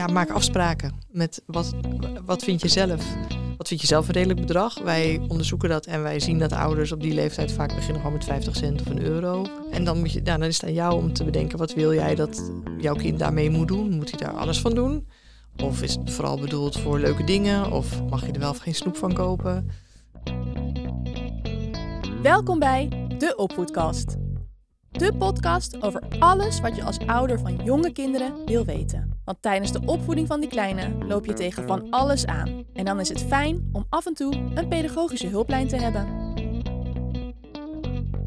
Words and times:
ja, 0.00 0.06
maak 0.06 0.30
afspraken 0.30 0.92
met 1.10 1.42
wat, 1.46 1.74
wat 2.24 2.44
vind 2.44 2.60
je 2.60 2.68
zelf. 2.68 3.04
Wat 3.56 3.68
vind 3.68 3.80
je 3.80 3.86
zelf 3.86 4.08
een 4.08 4.14
redelijk 4.14 4.40
bedrag? 4.40 4.78
Wij 4.78 5.20
onderzoeken 5.28 5.68
dat 5.68 5.86
en 5.86 6.02
wij 6.02 6.20
zien 6.20 6.38
dat 6.38 6.52
ouders 6.52 6.92
op 6.92 7.02
die 7.02 7.14
leeftijd 7.14 7.52
vaak 7.52 7.74
beginnen 7.74 7.96
gewoon 7.96 8.12
met 8.12 8.24
50 8.24 8.56
cent 8.56 8.80
of 8.80 8.86
een 8.86 9.02
euro. 9.02 9.46
En 9.70 9.84
dan, 9.84 9.98
moet 9.98 10.12
je, 10.12 10.22
dan 10.22 10.42
is 10.42 10.54
het 10.54 10.64
aan 10.64 10.74
jou 10.74 10.94
om 10.94 11.12
te 11.12 11.24
bedenken 11.24 11.58
wat 11.58 11.74
wil 11.74 11.94
jij 11.94 12.14
dat 12.14 12.50
jouw 12.78 12.94
kind 12.94 13.18
daarmee 13.18 13.50
moet 13.50 13.68
doen? 13.68 13.90
Moet 13.90 14.10
hij 14.10 14.18
daar 14.18 14.36
alles 14.36 14.60
van 14.60 14.74
doen? 14.74 15.08
Of 15.62 15.82
is 15.82 15.94
het 15.94 16.10
vooral 16.10 16.40
bedoeld 16.40 16.78
voor 16.78 16.98
leuke 16.98 17.24
dingen? 17.24 17.72
Of 17.72 18.02
mag 18.02 18.26
je 18.26 18.32
er 18.32 18.40
wel 18.40 18.50
of 18.50 18.58
geen 18.58 18.74
snoep 18.74 18.96
van 18.96 19.12
kopen? 19.12 19.70
Welkom 22.22 22.58
bij 22.58 22.88
de 23.18 23.36
Opvoedkast. 23.36 24.16
De 24.90 25.14
podcast 25.18 25.82
over 25.82 26.02
alles 26.18 26.60
wat 26.60 26.76
je 26.76 26.84
als 26.84 26.98
ouder 26.98 27.38
van 27.38 27.56
jonge 27.64 27.92
kinderen 27.92 28.34
wil 28.46 28.64
weten. 28.64 29.19
Want 29.30 29.42
tijdens 29.42 29.72
de 29.72 29.80
opvoeding 29.84 30.26
van 30.26 30.40
die 30.40 30.48
kleine 30.48 30.92
loop 31.06 31.26
je 31.26 31.32
tegen 31.32 31.66
van 31.66 31.90
alles 31.90 32.26
aan. 32.26 32.64
En 32.74 32.84
dan 32.84 33.00
is 33.00 33.08
het 33.08 33.22
fijn 33.22 33.68
om 33.72 33.86
af 33.88 34.06
en 34.06 34.14
toe 34.14 34.34
een 34.54 34.68
pedagogische 34.68 35.26
hulplijn 35.26 35.68
te 35.68 35.76
hebben. 35.76 36.06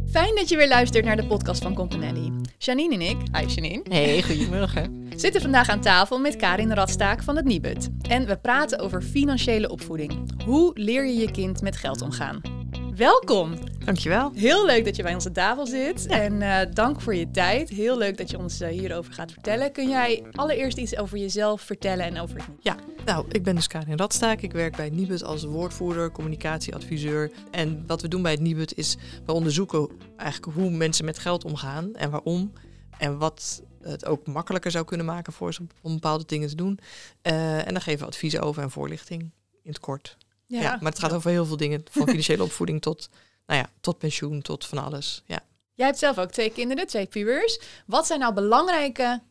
Fijn 0.10 0.36
dat 0.36 0.50
je 0.50 0.58
weer 0.58 0.68
luistert 0.68 1.06
naar 1.06 1.16
de 1.16 1.28
podcast 1.28 1.64
van 1.64 1.74
Companelli. 1.74 2.32
Janine 2.58 2.94
en 2.94 3.02
ik, 3.02 3.18
hi 3.32 3.46
Janine, 3.46 3.82
Hey, 3.90 4.22
goedemorgen. 4.22 5.08
zitten 5.16 5.42
vandaag 5.42 5.70
aan 5.70 5.82
tafel 5.82 6.20
met 6.20 6.36
Karin 6.36 6.74
Radstaak 6.74 7.24
van 7.24 7.36
het 7.36 7.46
Nibud. 7.46 7.90
En 8.10 8.26
we 8.26 8.38
praten 8.38 8.80
over 8.80 9.02
financiële 9.02 9.70
opvoeding. 9.70 10.44
Hoe 10.46 10.72
leer 10.74 11.06
je 11.06 11.16
je 11.16 11.32
kind 11.32 11.62
met 11.62 11.76
geld 11.76 12.02
omgaan? 12.02 12.53
Welkom! 12.96 13.54
Dankjewel. 13.86 14.32
Heel 14.34 14.66
leuk 14.66 14.86
dat 14.86 14.96
je 14.96 15.04
bij 15.04 15.14
onze 15.14 15.32
tafel 15.32 15.66
zit. 15.68 16.06
En 16.06 16.42
eh, 16.42 16.74
dank 16.74 17.02
voor 17.02 17.16
je 17.16 17.32
tijd. 17.32 17.70
Heel 17.70 17.98
leuk 17.98 18.18
dat 18.18 18.30
je 18.30 18.38
ons 18.38 18.60
eh, 18.60 18.70
hierover 18.70 19.14
gaat 19.14 19.32
vertellen. 19.32 19.72
Kun 19.72 19.90
jij 19.90 20.24
allereerst 20.32 20.78
iets 20.78 20.98
over 20.98 21.18
jezelf 21.18 21.62
vertellen 21.62 22.06
en 22.06 22.20
over 22.20 22.36
het 22.36 22.46
Ja, 22.60 22.76
nou, 23.06 23.26
ik 23.30 23.44
ben 23.44 23.56
dus 23.56 23.68
Karin 23.68 23.98
Radstaak. 23.98 24.42
Ik 24.42 24.52
werk 24.52 24.76
bij 24.76 24.90
Nibud 24.90 25.24
als 25.24 25.44
woordvoerder, 25.44 26.12
communicatieadviseur. 26.12 27.32
En 27.52 27.84
wat 27.88 28.02
we 28.02 28.08
doen 28.08 28.22
bij 28.22 28.32
het 28.32 28.42
Nibud 28.42 28.78
is, 28.78 28.98
we 29.26 29.32
onderzoeken 29.32 29.90
eigenlijk 30.18 30.58
hoe 30.58 30.70
mensen 30.70 31.06
met 31.06 31.20
geld 31.20 31.46
omgaan 31.46 31.96
en 31.96 32.10
waarom. 32.10 32.54
En 32.98 33.18
wat 33.18 33.64
het 33.82 34.06
ook 34.06 34.28
makkelijker 34.28 34.72
zou 34.72 34.86
kunnen 34.86 35.06
maken 35.06 35.34
voor 35.34 35.54
ze 35.54 35.62
om 35.82 35.94
bepaalde 35.94 36.26
dingen 36.26 36.50
te 36.50 36.56
doen. 36.56 36.80
Eh, 37.22 37.68
en 37.68 37.74
dan 37.74 37.82
geven 37.82 38.00
we 38.00 38.06
adviezen 38.06 38.42
over 38.42 38.64
en 38.64 38.72
voorlichting 38.72 39.22
in 39.64 39.72
het 39.72 39.80
kort. 39.80 40.18
Ja, 40.46 40.78
maar 40.82 40.92
het 40.92 41.00
gaat 41.00 41.14
over 41.14 41.30
heel 41.30 41.46
veel 41.46 41.58
dingen. 41.58 41.84
Van 41.92 42.08
financiële 42.08 42.44
opvoeding 42.44 42.82
tot, 42.82 43.10
nou 43.46 43.60
ja, 43.60 43.70
tot 43.82 43.98
pensioen, 43.98 44.42
tot 44.42 44.66
van 44.66 44.78
alles. 44.78 45.24
Ja. 45.26 45.40
Jij 45.74 45.86
hebt 45.86 46.00
zelf 46.00 46.18
ook 46.18 46.32
twee 46.32 46.52
kinderen, 46.52 46.88
twee 46.88 47.06
pubers. 47.06 47.60
Wat 47.86 48.08
zijn 48.08 48.20
nou 48.20 48.34
belangrijke 48.34 49.22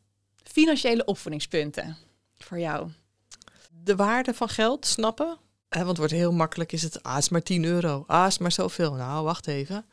financiële 0.43 1.05
opvoedingspunten 1.05 1.97
voor 2.39 2.59
jou? 2.59 2.89
De 3.85 3.97
waarde 3.97 4.35
van 4.35 4.49
geld 4.49 4.87
snappen. 4.87 5.37
Want 5.69 5.87
het 5.89 5.97
wordt 5.97 6.13
heel 6.13 6.33
makkelijk, 6.33 6.73
is 6.73 6.83
het, 6.83 7.03
ah, 7.03 7.19
is 7.19 7.29
maar 7.29 7.43
10 7.43 7.65
euro. 7.65 8.05
Ah, 8.07 8.27
is 8.27 8.39
maar 8.39 8.53
zoveel. 8.53 8.95
Nou, 8.95 9.25
wacht 9.25 9.47
even. 9.47 9.85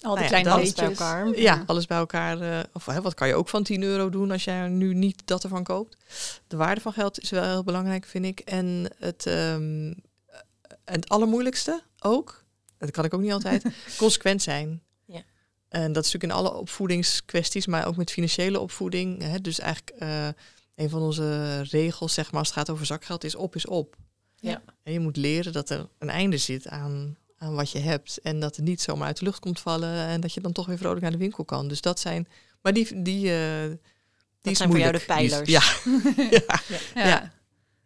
Al 0.00 0.14
die 0.14 0.24
Nou 0.24 0.26
kleine 0.42 0.54
beetjes. 0.54 0.74
bij 0.74 0.88
elkaar. 0.88 1.38
Ja, 1.38 1.62
alles 1.66 1.86
bij 1.86 1.98
elkaar. 1.98 2.40
eh, 2.40 2.64
of 2.72 2.86
hè, 2.86 3.00
wat 3.00 3.14
kan 3.14 3.28
je 3.28 3.34
ook 3.34 3.48
van 3.48 3.62
10 3.62 3.82
euro 3.82 4.10
doen 4.10 4.30
als 4.30 4.44
jij 4.44 4.68
nu 4.68 4.94
niet 4.94 5.22
dat 5.24 5.42
ervan 5.42 5.62
koopt? 5.64 5.96
De 6.46 6.56
waarde 6.56 6.80
van 6.80 6.92
geld 6.92 7.20
is 7.20 7.30
wel 7.30 7.42
heel 7.44 7.64
belangrijk, 7.64 8.04
vind 8.04 8.24
ik. 8.24 8.40
En 8.40 8.90
het, 8.98 9.26
ehm, 9.26 9.92
en 10.86 10.94
het 10.94 11.08
allermoeilijkste 11.08 11.82
ook, 11.98 12.44
dat 12.78 12.90
kan 12.90 13.04
ik 13.04 13.14
ook 13.14 13.20
niet 13.20 13.32
altijd, 13.32 13.64
consequent 13.98 14.42
zijn. 14.42 14.82
Ja. 15.04 15.22
En 15.68 15.92
dat 15.92 16.04
is 16.04 16.12
natuurlijk 16.12 16.40
in 16.40 16.46
alle 16.46 16.58
opvoedingskwesties, 16.58 17.66
maar 17.66 17.86
ook 17.86 17.96
met 17.96 18.10
financiële 18.10 18.60
opvoeding. 18.60 19.22
Hè, 19.22 19.40
dus 19.40 19.58
eigenlijk 19.58 19.96
eh, 19.98 20.28
een 20.74 20.90
van 20.90 21.02
onze 21.02 21.60
regels, 21.62 22.14
zeg 22.14 22.30
maar, 22.30 22.38
als 22.38 22.48
het 22.48 22.56
gaat 22.58 22.70
over 22.70 22.86
zakgeld, 22.86 23.24
is 23.24 23.34
op 23.34 23.54
is 23.54 23.66
op. 23.66 23.96
Ja. 24.36 24.62
En 24.82 24.92
je 24.92 25.00
moet 25.00 25.16
leren 25.16 25.52
dat 25.52 25.70
er 25.70 25.88
een 25.98 26.10
einde 26.10 26.38
zit 26.38 26.68
aan, 26.68 27.16
aan 27.38 27.54
wat 27.54 27.70
je 27.70 27.78
hebt. 27.78 28.18
En 28.22 28.40
dat 28.40 28.56
het 28.56 28.64
niet 28.64 28.80
zomaar 28.80 29.06
uit 29.06 29.18
de 29.18 29.24
lucht 29.24 29.38
komt 29.38 29.60
vallen. 29.60 30.06
En 30.06 30.20
dat 30.20 30.32
je 30.32 30.40
dan 30.40 30.52
toch 30.52 30.66
weer 30.66 30.78
vrolijk 30.78 31.00
naar 31.00 31.10
de 31.10 31.16
winkel 31.16 31.44
kan. 31.44 31.68
Dus 31.68 31.80
dat 31.80 32.00
zijn. 32.00 32.28
Maar 32.62 32.72
die. 32.72 33.02
die, 33.02 33.32
eh 33.32 33.70
die 34.40 34.52
is 34.52 34.58
zijn 34.58 34.70
voor 34.70 34.78
jou 34.78 34.92
de 34.92 34.98
is- 34.98 35.04
pijlers. 35.04 35.48
ja, 35.50 35.62
Ja. 36.38 36.60
Ja. 36.94 37.32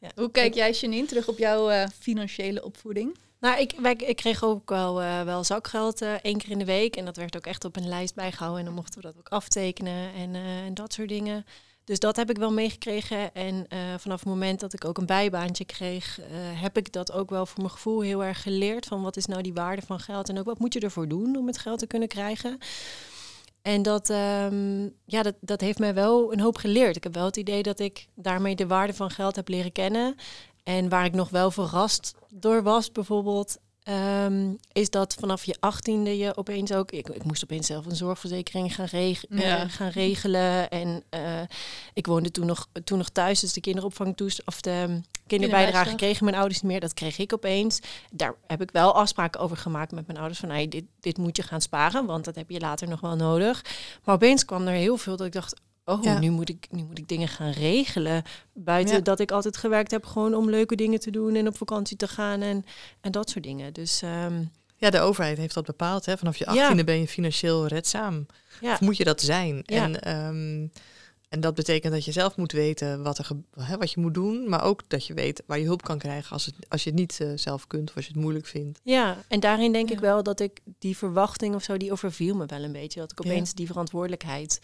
Ja. 0.00 0.10
Hoe 0.14 0.30
kijk 0.30 0.54
jij, 0.54 0.72
Janine, 0.72 1.06
terug 1.06 1.28
op 1.28 1.38
jouw 1.38 1.70
eh, 1.70 1.86
financiële 1.98 2.64
opvoeding? 2.64 3.16
Nou, 3.40 3.60
ik, 3.60 3.74
wij, 3.78 3.94
ik 3.94 4.16
kreeg 4.16 4.44
ook 4.44 4.68
wel, 4.68 5.02
eh, 5.02 5.22
wel 5.22 5.44
zakgeld 5.44 6.02
eh, 6.02 6.14
één 6.14 6.38
keer 6.38 6.50
in 6.50 6.58
de 6.58 6.64
week. 6.64 6.96
En 6.96 7.04
dat 7.04 7.16
werd 7.16 7.36
ook 7.36 7.46
echt 7.46 7.64
op 7.64 7.76
een 7.76 7.88
lijst 7.88 8.14
bijgehouden. 8.14 8.58
En 8.58 8.64
dan 8.64 8.74
mochten 8.74 9.00
we 9.00 9.06
dat 9.06 9.18
ook 9.18 9.28
aftekenen 9.28 10.14
en, 10.14 10.34
eh, 10.34 10.64
en 10.64 10.74
dat 10.74 10.92
soort 10.92 11.08
dingen. 11.08 11.44
Dus 11.90 11.98
dat 11.98 12.16
heb 12.16 12.30
ik 12.30 12.36
wel 12.36 12.52
meegekregen. 12.52 13.34
En 13.34 13.66
eh, 13.68 13.78
vanaf 13.98 14.20
het 14.20 14.28
moment 14.28 14.60
dat 14.60 14.72
ik 14.72 14.84
ook 14.84 14.98
een 14.98 15.06
bijbaantje 15.06 15.64
kreeg, 15.64 16.20
eh, 16.20 16.26
heb 16.60 16.76
ik 16.76 16.92
dat 16.92 17.12
ook 17.12 17.30
wel 17.30 17.46
voor 17.46 17.58
mijn 17.58 17.70
gevoel 17.70 18.00
heel 18.00 18.24
erg 18.24 18.42
geleerd. 18.42 18.86
Van 18.86 19.02
wat 19.02 19.16
is 19.16 19.26
nou 19.26 19.42
die 19.42 19.54
waarde 19.54 19.82
van 19.82 20.00
geld? 20.00 20.28
En 20.28 20.38
ook 20.38 20.44
wat 20.44 20.58
moet 20.58 20.72
je 20.72 20.80
ervoor 20.80 21.08
doen 21.08 21.36
om 21.36 21.46
het 21.46 21.58
geld 21.58 21.78
te 21.78 21.86
kunnen 21.86 22.08
krijgen? 22.08 22.58
En 23.62 23.82
dat, 23.82 24.10
ehm, 24.10 24.88
ja, 25.04 25.22
dat, 25.22 25.34
dat 25.40 25.60
heeft 25.60 25.78
mij 25.78 25.94
wel 25.94 26.32
een 26.32 26.40
hoop 26.40 26.56
geleerd. 26.56 26.96
Ik 26.96 27.04
heb 27.04 27.14
wel 27.14 27.24
het 27.24 27.36
idee 27.36 27.62
dat 27.62 27.80
ik 27.80 28.06
daarmee 28.14 28.56
de 28.56 28.66
waarde 28.66 28.94
van 28.94 29.10
geld 29.10 29.36
heb 29.36 29.48
leren 29.48 29.72
kennen. 29.72 30.14
En 30.62 30.88
waar 30.88 31.04
ik 31.04 31.14
nog 31.14 31.30
wel 31.30 31.50
verrast 31.50 32.14
door 32.28 32.62
was, 32.62 32.92
bijvoorbeeld, 32.92 33.58
ehm, 33.90 34.52
is 34.72 34.90
dat 34.90 35.14
vanaf 35.14 35.44
je 35.44 35.56
achttiende 35.60 36.16
je 36.18 36.36
opeens 36.36 36.72
ook. 36.72 36.90
Ik, 36.90 37.08
ik 37.08 37.24
moest 37.24 37.42
opeens 37.42 37.66
zelf 37.66 37.86
een 37.86 37.96
zorgverzekering 37.96 38.74
gaan, 38.74 38.84
reg- 38.86 39.24
eh, 39.24 39.40
gaan 39.68 39.88
regelen. 39.88 40.70
En 40.70 41.02
eh, 41.10 41.40
ik 41.94 42.06
woonde 42.06 42.30
toen 42.30 42.46
nog, 42.46 42.66
toen 42.84 42.98
nog 42.98 43.08
thuis, 43.08 43.40
dus 43.40 43.52
de 43.52 43.60
kinderopvang 43.60 44.16
toest, 44.16 44.46
of 44.46 44.60
de 44.60 45.00
kinderbijdrage 45.26 45.84
kregen 45.96 46.24
mijn 46.24 46.36
ouders 46.36 46.62
niet 46.62 46.70
meer. 46.70 46.80
Dat 46.80 46.94
kreeg 46.94 47.18
ik 47.18 47.32
opeens. 47.32 47.80
Daar 48.12 48.34
heb 48.46 48.62
ik 48.62 48.70
wel 48.70 48.94
afspraken 48.94 49.40
over 49.40 49.56
gemaakt 49.56 49.92
met 49.92 50.06
mijn 50.06 50.18
ouders. 50.18 50.38
Van 50.40 50.48
hey, 50.48 50.68
dit, 50.68 50.84
dit 51.00 51.18
moet 51.18 51.36
je 51.36 51.42
gaan 51.42 51.60
sparen, 51.60 52.06
want 52.06 52.24
dat 52.24 52.34
heb 52.34 52.50
je 52.50 52.60
later 52.60 52.88
nog 52.88 53.00
wel 53.00 53.16
nodig. 53.16 53.64
Maar 54.04 54.14
opeens 54.14 54.44
kwam 54.44 54.66
er 54.66 54.74
heel 54.74 54.96
veel 54.96 55.16
dat 55.16 55.26
ik 55.26 55.32
dacht. 55.32 55.60
Oh, 55.90 56.02
Ja. 56.02 56.18
nu, 56.18 56.30
moet 56.30 56.48
ik, 56.48 56.66
nu 56.70 56.82
moet 56.84 56.98
ik 56.98 57.08
dingen 57.08 57.28
gaan 57.28 57.50
regelen. 57.50 58.22
Buiten 58.52 58.94
Ja. 58.96 59.00
dat 59.00 59.20
ik 59.20 59.30
altijd 59.30 59.56
gewerkt 59.56 59.90
heb, 59.90 60.04
gewoon 60.06 60.34
om 60.34 60.50
leuke 60.50 60.74
dingen 60.76 61.00
te 61.00 61.10
doen 61.10 61.34
en 61.34 61.46
op 61.46 61.56
vakantie 61.56 61.96
te 61.96 62.08
gaan 62.08 62.40
en, 62.42 62.64
en 63.00 63.12
dat 63.12 63.30
soort 63.30 63.44
dingen. 63.44 63.72
Dus 63.72 64.02
ehm, 64.02 64.42
ja, 64.76 64.90
de 64.90 65.00
overheid 65.00 65.38
heeft 65.38 65.54
dat 65.54 65.64
bepaald. 65.66 66.06
Hè. 66.06 66.16
Vanaf 66.18 66.36
je 66.36 66.44
Ja. 66.44 66.50
achttiende 66.60 66.84
ben 66.84 67.00
je 67.00 67.08
financieel 67.08 67.66
redzaam. 67.66 68.26
ja, 68.60 68.72
Of 68.72 68.80
moet 68.80 68.96
je 68.96 69.04
dat 69.04 69.20
zijn? 69.20 69.62
Ja. 69.66 69.82
En, 69.84 70.00
ehm, 70.00 70.66
en 71.28 71.40
dat 71.40 71.54
betekent 71.54 71.92
dat 71.92 72.04
je 72.04 72.12
zelf 72.12 72.36
moet 72.36 72.52
weten 72.52 73.02
wat, 73.02 73.18
er 73.18 73.28
hè, 73.60 73.76
wat 73.76 73.92
je 73.92 74.00
moet 74.00 74.14
doen. 74.14 74.48
Maar 74.48 74.62
ook 74.64 74.82
dat 74.88 75.06
je 75.06 75.14
weet 75.14 75.42
waar 75.46 75.58
je 75.58 75.64
hulp 75.64 75.82
kan 75.82 75.98
krijgen 75.98 76.30
als, 76.32 76.46
het, 76.46 76.54
als 76.68 76.84
je 76.84 76.90
het 76.90 76.98
niet 76.98 77.20
eh, 77.20 77.28
zelf 77.34 77.66
kunt 77.66 77.88
of 77.90 77.96
als 77.96 78.06
je 78.06 78.12
het 78.12 78.20
moeilijk 78.20 78.46
vindt. 78.46 78.80
ja, 78.82 79.16
en 79.28 79.40
daarin 79.40 79.72
denk 79.72 79.88
Ja. 79.88 79.94
ik 79.94 80.00
wel 80.00 80.22
dat 80.22 80.40
ik 80.40 80.60
die 80.78 80.96
verwachting 80.96 81.54
of 81.54 81.62
zo, 81.62 81.76
die 81.76 81.92
overviel 81.92 82.34
me 82.36 82.46
wel 82.46 82.62
een 82.62 82.72
beetje. 82.72 83.00
Dat 83.00 83.12
ik 83.12 83.24
Ja. 83.24 83.30
opeens 83.30 83.54
die 83.54 83.66
verantwoordelijkheid 83.66 84.60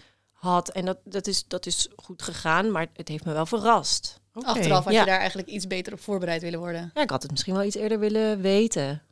had. 0.46 0.68
En 0.68 0.84
dat, 0.84 0.98
dat, 1.04 1.26
is, 1.26 1.44
dat 1.48 1.66
is 1.66 1.88
goed 1.96 2.22
gegaan, 2.22 2.70
maar 2.70 2.86
het 2.92 3.08
heeft 3.08 3.24
me 3.24 3.32
wel 3.32 3.46
verrast. 3.46 4.20
Oké. 4.34 4.46
Achteraf 4.46 4.84
had 4.84 4.92
Ja. 4.92 5.00
je 5.00 5.06
daar 5.06 5.18
eigenlijk 5.18 5.48
iets 5.48 5.66
beter 5.66 5.92
op 5.92 6.00
voorbereid 6.00 6.42
willen 6.42 6.58
worden. 6.58 6.90
Ja, 6.94 7.02
ik 7.02 7.10
had 7.10 7.22
het 7.22 7.30
misschien 7.30 7.54
wel 7.54 7.64
iets 7.64 7.76
eerder 7.76 7.98
willen 7.98 8.40
weten. 8.40 9.02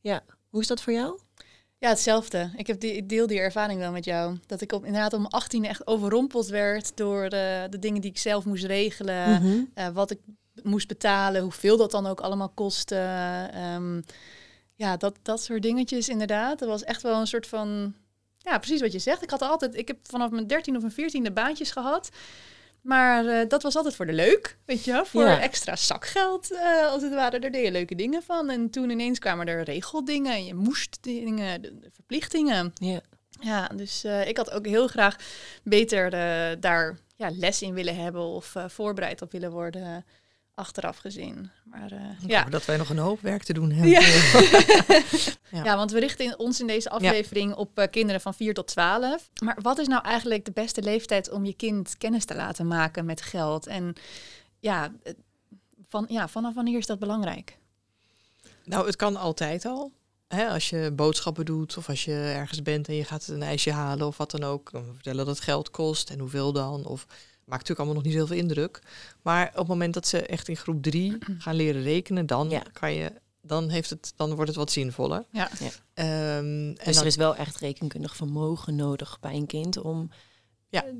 Ja, 0.00 0.22
hoe 0.48 0.60
is 0.60 0.66
dat 0.66 0.80
voor 0.80 0.92
jou? 0.92 1.18
Ja, 1.78 1.88
hetzelfde. 1.88 2.50
Ik, 2.56 2.66
heb 2.66 2.80
die, 2.80 2.96
ik 2.96 3.08
deel 3.08 3.26
die 3.26 3.38
ervaring 3.38 3.80
wel 3.80 3.92
met 3.92 4.04
jou. 4.04 4.38
Dat 4.46 4.60
ik 4.60 4.72
op, 4.72 4.84
inderdaad 4.84 5.12
om 5.12 5.20
mijn 5.20 5.32
18 5.32 5.64
echt 5.64 5.86
overrompeld 5.86 6.46
werd 6.46 6.96
door 6.96 7.28
de, 7.28 7.66
de 7.70 7.78
dingen 7.78 8.00
die 8.00 8.10
ik 8.10 8.18
zelf 8.18 8.44
moest 8.44 8.64
regelen. 8.64 9.42
Mhm. 9.42 9.62
eh, 9.74 9.88
wat 9.88 10.10
ik 10.10 10.18
moest 10.62 10.88
betalen, 10.88 11.42
hoeveel 11.42 11.76
dat 11.76 11.90
dan 11.90 12.06
ook 12.06 12.20
allemaal 12.20 12.48
kostte. 12.48 12.96
Ehm, 13.52 14.00
ja, 14.74 14.96
dat, 14.96 15.16
dat 15.22 15.42
soort 15.42 15.62
dingetjes 15.62 16.08
inderdaad. 16.08 16.58
Dat 16.58 16.68
was 16.68 16.84
echt 16.84 17.02
wel 17.02 17.20
een 17.20 17.26
soort 17.26 17.46
van... 17.46 17.94
Ja, 18.44 18.58
precies 18.58 18.80
wat 18.80 18.92
je 18.92 18.98
zegt. 18.98 19.22
Ik 19.22 19.30
had 19.30 19.42
altijd... 19.42 19.74
Ik 19.76 19.88
heb 19.88 19.98
vanaf 20.02 20.30
mijn 20.30 20.46
13 20.46 20.76
of 20.76 20.82
mijn 20.96 21.28
14e 21.28 21.32
baantjes 21.32 21.70
gehad. 21.70 22.08
Maar 22.82 23.26
eh, 23.26 23.48
dat 23.48 23.62
was 23.62 23.76
altijd 23.76 23.94
voor 23.96 24.06
de 24.06 24.12
leuk, 24.12 24.56
weet 24.66 24.84
je 24.84 24.92
wel? 24.92 25.04
Voor 25.04 25.22
Ja. 25.22 25.40
extra 25.40 25.76
zakgeld, 25.76 26.52
eh, 26.52 26.86
als 26.86 27.02
het 27.02 27.14
ware. 27.14 27.38
Daar 27.40 27.50
deed 27.50 27.64
je 27.64 27.70
leuke 27.72 27.94
dingen 27.94 28.22
van. 28.22 28.50
En 28.50 28.70
toen 28.70 28.90
ineens 28.90 29.18
kwamen 29.18 29.46
er 29.46 29.62
regeldingen. 29.62 30.32
En 30.32 30.44
je 30.44 30.54
moest 30.54 30.98
dingen, 31.00 31.62
de, 31.62 31.78
de 31.78 31.90
verplichtingen. 31.90 32.72
Ja. 32.74 33.00
Ja, 33.40 33.68
dus 33.68 34.04
eh, 34.04 34.28
ik 34.28 34.36
had 34.36 34.50
ook 34.50 34.66
heel 34.66 34.88
graag 34.88 35.16
beter 35.62 36.10
daar 36.60 36.98
ja, 37.16 37.30
les 37.32 37.62
in 37.62 37.74
willen 37.74 37.96
hebben 37.96 38.22
of 38.22 38.54
voorbereid 38.66 39.22
op 39.22 39.32
willen 39.32 39.50
worden 39.50 40.04
achteraf 40.54 40.96
gezien. 40.96 41.50
Maar 41.64 41.92
eh, 41.92 42.00
ja. 42.26 42.44
dat 42.44 42.64
wij 42.64 42.76
nog 42.76 42.88
een 42.90 42.98
hoop 42.98 43.20
werk 43.20 43.42
te 43.42 43.52
doen 43.52 43.70
hebben. 43.78 43.90
Ja. 43.90 44.00
Ja. 45.50 45.64
ja, 45.64 45.76
want 45.76 45.90
we 45.90 46.00
richten 46.00 46.24
in- 46.24 46.38
ons 46.38 46.60
in 46.60 46.66
deze 46.66 46.90
aflevering 46.90 47.54
op 47.54 47.78
eh, 47.78 47.90
kinderen 47.90 48.20
van 48.20 48.34
4 48.34 48.54
tot 48.54 48.66
12. 48.66 49.30
Maar 49.42 49.58
wat 49.62 49.78
is 49.78 49.86
nou 49.86 50.02
eigenlijk 50.04 50.44
de 50.44 50.50
beste 50.50 50.82
leeftijd 50.82 51.30
om 51.30 51.44
je 51.44 51.54
kind 51.54 51.96
kennis 51.98 52.24
te 52.24 52.34
laten 52.34 52.66
maken 52.66 53.04
met 53.04 53.22
geld? 53.22 53.66
En 53.66 53.94
ja, 54.58 54.92
eh, 55.02 55.12
van, 55.88 56.04
ja 56.08 56.28
vanaf 56.28 56.54
wanneer 56.54 56.78
is 56.78 56.86
dat 56.86 56.98
belangrijk? 56.98 57.58
Nou, 58.64 58.86
het 58.86 58.96
kan 58.96 59.16
altijd 59.16 59.64
al. 59.64 59.92
Hè, 60.28 60.48
als 60.48 60.70
je 60.70 60.90
boodschappen 60.92 61.44
doet 61.44 61.76
of 61.76 61.88
als 61.88 62.04
je 62.04 62.32
ergens 62.36 62.62
bent 62.62 62.88
en 62.88 62.94
je 62.94 63.04
gaat 63.04 63.26
een 63.26 63.42
ijsje 63.42 63.72
halen 63.72 64.06
of 64.06 64.16
wat 64.16 64.30
dan 64.30 64.44
ook. 64.44 64.70
Dan 64.72 64.84
vertellen 64.94 65.26
dat 65.26 65.34
het 65.34 65.44
geld 65.44 65.70
kost 65.70 66.10
en 66.10 66.18
hoeveel 66.18 66.52
dan. 66.52 66.84
Of 66.84 67.06
Maakt 67.46 67.68
natuurlijk 67.68 67.78
allemaal 67.78 67.94
nog 67.94 68.04
niet 68.04 68.14
zoveel 68.20 68.36
indruk. 68.36 68.80
Maar 69.22 69.48
op 69.48 69.56
het 69.56 69.66
moment 69.66 69.94
dat 69.94 70.06
ze 70.06 70.26
echt 70.26 70.48
in 70.48 70.56
groep 70.56 70.82
drie 70.82 71.16
gaan 71.38 71.54
leren 71.54 71.82
rekenen, 71.82 72.26
dan 72.26 72.50
Ja. 72.50 72.62
kan 72.72 72.92
je, 72.94 73.12
dan 73.42 73.68
heeft 73.68 73.90
het, 73.90 74.12
dan 74.16 74.34
wordt 74.34 74.48
het 74.48 74.56
wat 74.58 74.70
zinvoller. 74.72 75.24
Ja. 75.30 75.50
Ja. 75.58 75.68
Ehm, 75.94 76.44
en 76.68 76.74
Dus 76.84 76.84
dan- 76.94 77.02
er 77.02 77.06
is 77.08 77.16
wel 77.16 77.36
echt 77.36 77.56
rekenkundig 77.58 78.16
vermogen 78.16 78.74
nodig 78.76 79.20
bij 79.20 79.34
een 79.34 79.46
kind 79.46 79.78
om 79.78 80.10
Ja. 80.68 80.84
eh, 80.84 80.92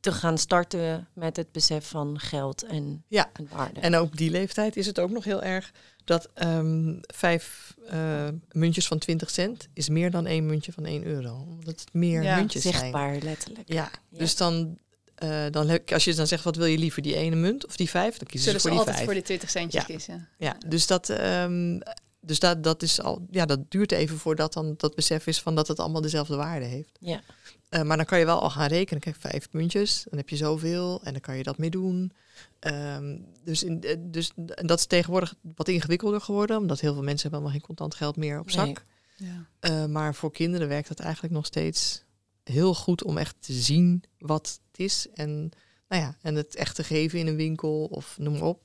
te 0.00 0.12
gaan 0.12 0.38
starten 0.38 1.08
met 1.14 1.36
het 1.36 1.52
besef 1.52 1.88
van 1.88 2.18
geld 2.20 2.62
en, 2.62 3.04
Ja. 3.08 3.30
en 3.32 3.48
waarde. 3.52 3.80
En 3.80 4.00
op 4.00 4.16
die 4.16 4.30
leeftijd 4.30 4.76
is 4.76 4.86
het 4.86 4.98
ook 4.98 5.10
nog 5.10 5.24
heel 5.24 5.42
erg 5.42 5.72
dat 6.04 6.28
ehm, 6.34 6.94
vijf 7.00 7.74
eh, 7.88 8.28
muntjes 8.52 8.86
van 8.86 8.98
20 8.98 9.30
cent 9.30 9.68
is 9.72 9.88
meer 9.88 10.10
dan 10.10 10.26
één 10.26 10.46
muntje 10.46 10.72
van 10.72 10.84
1 10.84 11.04
euro. 11.04 11.46
Omdat 11.48 11.80
het 11.80 11.92
meer 11.92 12.22
Ja, 12.22 12.36
muntjes 12.36 12.62
zijn. 12.62 12.74
Zichtbaar, 12.74 13.18
letterlijk. 13.18 13.68
Ja, 13.68 13.90
Ja. 14.08 14.18
dus 14.18 14.36
dan, 14.36 14.78
eh, 15.18 15.44
dan 15.50 15.68
heb, 15.68 15.92
als 15.92 16.04
je 16.04 16.14
dan 16.14 16.26
zegt 16.26 16.44
wat 16.44 16.56
wil 16.56 16.66
je 16.66 16.78
liever, 16.78 17.02
die 17.02 17.14
ene 17.16 17.36
munt 17.36 17.66
of 17.66 17.76
die 17.76 17.90
vijf, 17.90 18.16
dan 18.18 18.26
kiezen 18.28 18.50
Zullen 18.50 18.60
ze 18.60 18.68
ze 18.68 18.68
voor 18.68 18.70
die 18.70 18.78
altijd 18.78 18.96
vijf. 18.96 19.04
voor 19.04 19.14
die 19.14 19.22
20 19.24 19.50
centjes 19.50 19.80
Ja. 19.86 19.86
kiezen? 19.94 20.28
Ja, 20.38 20.56
dus 20.66 20.86
dat, 20.86 21.08
ehm, 21.08 21.80
dus 22.20 22.38
dat, 22.38 22.62
dat 22.62 22.82
is 22.82 23.00
al, 23.00 23.26
ja, 23.30 23.46
dat 23.46 23.70
duurt 23.70 23.92
even 23.92 24.18
voordat 24.18 24.52
dan 24.52 24.74
dat 24.76 24.94
besef 24.94 25.26
is 25.26 25.40
van 25.40 25.54
dat 25.54 25.68
het 25.68 25.78
allemaal 25.80 26.00
dezelfde 26.00 26.36
waarde 26.36 26.64
heeft. 26.66 26.96
Ja. 27.00 27.20
Eh, 27.68 27.82
maar 27.82 27.96
dan 27.96 28.06
kan 28.06 28.18
je 28.18 28.24
wel 28.24 28.40
al 28.40 28.50
gaan 28.50 28.68
rekenen. 28.68 29.00
Kijk, 29.00 29.16
vijf 29.18 29.48
muntjes, 29.50 30.04
dan 30.10 30.18
heb 30.18 30.28
je 30.28 30.36
zoveel 30.36 31.00
en 31.04 31.12
dan 31.12 31.20
kan 31.20 31.36
je 31.36 31.42
dat 31.42 31.58
mee 31.58 31.70
doen. 31.70 32.12
Ehm, 32.58 33.16
dus, 33.44 33.62
in, 33.62 33.82
eh, 33.82 33.96
dus 34.00 34.30
en 34.54 34.66
dat 34.66 34.78
is 34.78 34.86
tegenwoordig 34.86 35.34
wat 35.54 35.68
ingewikkelder 35.68 36.20
geworden, 36.20 36.56
omdat 36.56 36.80
heel 36.80 36.92
veel 36.94 37.02
mensen 37.02 37.30
hebben 37.30 37.38
helemaal 37.40 37.58
geen 37.58 37.66
contant 37.76 37.94
geld 37.94 38.16
meer 38.16 38.40
op 38.40 38.50
zak. 38.50 38.66
Nee. 38.66 39.30
Ja. 39.30 39.46
Eh, 39.60 39.84
maar 39.86 40.14
voor 40.14 40.32
kinderen 40.32 40.68
werkt 40.68 40.88
dat 40.88 40.98
eigenlijk 41.00 41.34
nog 41.34 41.46
steeds 41.46 42.02
heel 42.52 42.74
goed 42.74 43.04
om 43.04 43.18
echt 43.18 43.36
te 43.40 43.52
zien 43.52 44.02
wat 44.18 44.60
het 44.70 44.80
is. 44.80 45.06
En, 45.14 45.50
nou 45.88 46.02
ja, 46.02 46.16
en 46.22 46.34
het 46.34 46.54
echt 46.56 46.74
te 46.74 46.84
geven 46.84 47.18
in 47.18 47.26
een 47.26 47.36
winkel 47.36 47.84
of 47.84 48.16
noem 48.18 48.32
maar 48.32 48.42
op. 48.42 48.62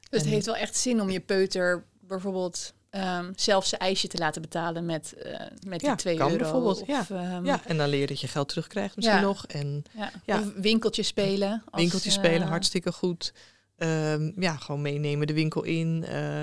Dus 0.00 0.20
het 0.20 0.22
En- 0.28 0.28
heeft 0.34 0.46
wel 0.46 0.56
echt 0.56 0.76
zin 0.76 1.00
om 1.00 1.10
je 1.10 1.20
peuter 1.20 1.84
bijvoorbeeld 2.00 2.74
ehm, 2.90 3.32
zelf 3.36 3.66
zijn 3.66 3.80
ijsje 3.80 4.08
te 4.08 4.18
laten 4.18 4.42
betalen 4.42 4.86
met, 4.86 5.12
eh 5.12 5.40
met 5.66 5.80
die 5.80 5.88
Ja, 5.88 5.94
2 5.94 6.16
kan 6.16 6.30
euro. 6.30 6.42
bijvoorbeeld, 6.42 6.80
Of, 6.80 6.86
ja. 6.86 7.06
ehm, 7.10 7.44
Ja, 7.44 7.60
en 7.66 7.76
dan 7.76 7.88
leer 7.88 8.00
je 8.00 8.06
dat 8.06 8.20
je 8.20 8.28
geld 8.28 8.48
terugkrijgt 8.48 8.96
misschien 8.96 9.16
Ja. 9.18 9.22
nog. 9.22 9.46
En 9.46 9.82
ja. 10.26 10.38
Of 10.40 10.52
winkeltje 10.54 11.02
spelen. 11.02 11.50
als, 11.70 11.80
winkeltjes 11.80 12.16
eh, 12.16 12.24
spelen, 12.24 12.48
hartstikke 12.48 12.92
goed. 12.92 13.32
Ehm, 13.76 14.32
ja, 14.40 14.56
gewoon 14.56 14.82
meenemen 14.82 15.26
de 15.26 15.32
winkel 15.32 15.62
in. 15.62 16.04
eh, 16.08 16.40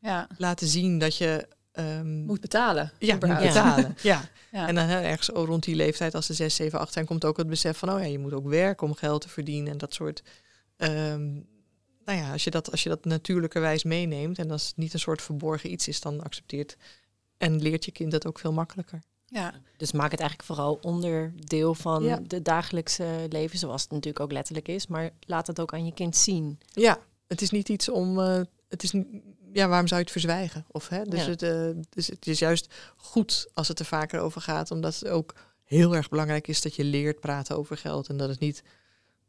Ja, 0.00 0.26
laten 0.38 0.66
zien 0.66 0.98
dat 0.98 1.16
je... 1.16 1.48
ehm, 1.72 2.24
moet 2.24 2.40
betalen. 2.40 2.92
ja, 2.98 3.12
moet 3.12 3.20
betalen. 3.38 3.94
ja. 4.02 4.28
Ja. 4.52 4.68
En 4.68 4.74
dan 4.74 4.86
hè, 4.86 5.00
ergens 5.00 5.28
rond 5.28 5.62
die 5.64 5.74
leeftijd, 5.76 6.14
als 6.14 6.26
ze 6.26 6.34
6, 6.34 6.54
7, 6.54 6.78
8 6.78 6.92
zijn, 6.92 7.06
komt 7.06 7.24
ook 7.24 7.36
het 7.36 7.46
besef 7.48 7.78
van, 7.78 7.90
oh 7.92 7.98
ja, 8.00 8.04
je 8.06 8.18
moet 8.18 8.32
ook 8.32 8.48
werken 8.48 8.86
om 8.86 8.94
geld 8.94 9.20
te 9.20 9.28
verdienen 9.28 9.72
en 9.72 9.78
dat 9.78 9.94
soort. 9.94 10.22
ehm, 10.76 11.32
nou 12.04 12.18
ja, 12.18 12.32
als 12.32 12.44
je 12.44 12.50
dat, 12.50 12.70
als 12.70 12.82
je 12.82 12.88
dat 12.88 13.04
natuurlijkerwijs 13.04 13.84
meeneemt 13.84 14.38
en 14.38 14.50
als 14.50 14.66
het 14.66 14.76
niet 14.76 14.92
een 14.92 14.98
soort 15.00 15.22
verborgen 15.22 15.72
iets 15.72 15.88
is, 15.88 16.00
dan 16.00 16.22
accepteert 16.22 16.76
en 17.38 17.62
leert 17.62 17.84
je 17.84 17.90
kind 17.92 18.10
dat 18.12 18.26
ook 18.26 18.38
veel 18.38 18.52
makkelijker. 18.52 19.02
ja. 19.26 19.54
Dus 19.76 19.92
maak 19.92 20.10
het 20.10 20.20
eigenlijk 20.20 20.48
vooral 20.48 20.78
onderdeel 20.82 21.74
van 21.74 22.02
Ja. 22.04 22.20
de 22.26 22.42
dagelijkse 22.42 23.26
leven, 23.28 23.58
zoals 23.58 23.82
het 23.82 23.90
natuurlijk 23.90 24.20
ook 24.24 24.32
letterlijk 24.32 24.68
is. 24.68 24.86
Maar 24.86 25.10
laat 25.20 25.46
het 25.46 25.60
ook 25.60 25.72
aan 25.72 25.84
je 25.86 25.92
kind 25.94 26.16
zien. 26.16 26.58
Ja, 26.72 26.98
het 27.26 27.40
is 27.42 27.50
niet 27.50 27.68
iets 27.68 27.88
om. 27.88 28.18
eh, 28.20 28.40
het 28.68 28.82
is 28.82 28.90
niet, 28.92 29.06
ja, 29.52 29.68
waarom 29.68 29.86
zou 29.86 30.00
je 30.00 30.06
het 30.06 30.12
verzwijgen? 30.12 30.64
Of, 30.70 30.88
hè? 30.88 31.02
Dus, 31.02 31.24
Ja. 31.24 31.30
het, 31.30 31.42
eh, 31.42 31.68
dus 31.90 32.06
het 32.06 32.26
is 32.26 32.38
juist 32.38 32.74
goed 32.96 33.46
als 33.54 33.68
het 33.68 33.78
er 33.78 33.84
vaker 33.84 34.20
over 34.20 34.40
gaat, 34.40 34.70
omdat 34.70 34.94
het 34.94 35.08
ook 35.08 35.34
heel 35.64 35.94
erg 35.96 36.08
belangrijk 36.08 36.48
is 36.48 36.62
dat 36.62 36.74
je 36.74 36.84
leert 36.84 37.20
praten 37.20 37.56
over 37.56 37.76
geld 37.76 38.08
en 38.08 38.16
dat 38.16 38.28
het 38.28 38.40
niet 38.40 38.62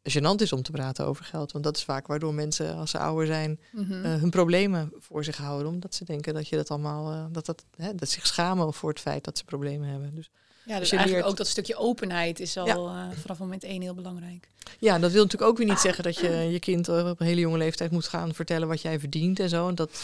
gênant 0.09 0.41
is 0.41 0.53
om 0.53 0.61
te 0.61 0.71
praten 0.71 1.05
over 1.05 1.25
geld. 1.25 1.51
Want 1.51 1.63
dat 1.63 1.77
is 1.77 1.83
vaak 1.83 2.07
waardoor 2.07 2.33
mensen, 2.33 2.75
als 2.75 2.91
ze 2.91 2.97
ouder 2.99 3.25
zijn, 3.25 3.59
Mhm. 3.71 4.05
eh, 4.05 4.15
hun 4.15 4.29
problemen 4.29 4.91
voor 4.97 5.23
zich 5.23 5.37
houden. 5.37 5.67
Omdat 5.71 5.95
ze 5.95 6.05
denken 6.05 6.33
dat 6.33 6.47
je 6.47 6.55
dat 6.55 6.69
allemaal, 6.69 7.11
eh, 7.11 7.25
dat, 7.31 7.45
dat, 7.45 7.65
hè, 7.75 7.95
dat 7.95 8.07
ze 8.09 8.13
zich 8.13 8.27
schamen 8.27 8.73
voor 8.73 8.89
het 8.89 8.99
feit 8.99 9.23
dat 9.23 9.37
ze 9.37 9.43
problemen 9.43 9.89
hebben. 9.89 10.15
Dus 10.15 10.29
ja, 10.65 10.80
dus 10.80 10.89
je 10.89 10.95
eigenlijk 10.95 11.10
leert- 11.12 11.25
ook 11.25 11.38
dat 11.38 11.48
stukje 11.48 11.75
openheid 11.75 12.39
is 12.39 12.57
al 12.57 12.65
Ja. 12.65 12.75
eh, 12.75 13.18
vanaf 13.21 13.39
moment 13.39 13.63
één 13.63 13.81
heel 13.81 13.94
belangrijk. 13.94 14.48
ja, 14.80 15.00
dat 15.00 15.12
wil 15.12 15.24
natuurlijk 15.24 15.51
ook 15.51 15.57
weer 15.57 15.68
niet 15.68 15.80
zeggen 15.80 16.04
dat 16.04 16.18
je 16.18 16.30
je 16.51 16.60
kind 16.60 16.88
eh, 16.88 17.07
op 17.10 17.19
een 17.19 17.25
hele 17.25 17.42
jonge 17.42 17.57
leeftijd 17.57 17.92
moet 17.92 18.07
gaan 18.07 18.33
vertellen 18.33 18.68
wat 18.68 18.81
jij 18.81 19.00
verdient 19.00 19.39
en 19.39 19.50
zo. 19.50 19.68
En 19.68 19.75
dat, 19.75 20.01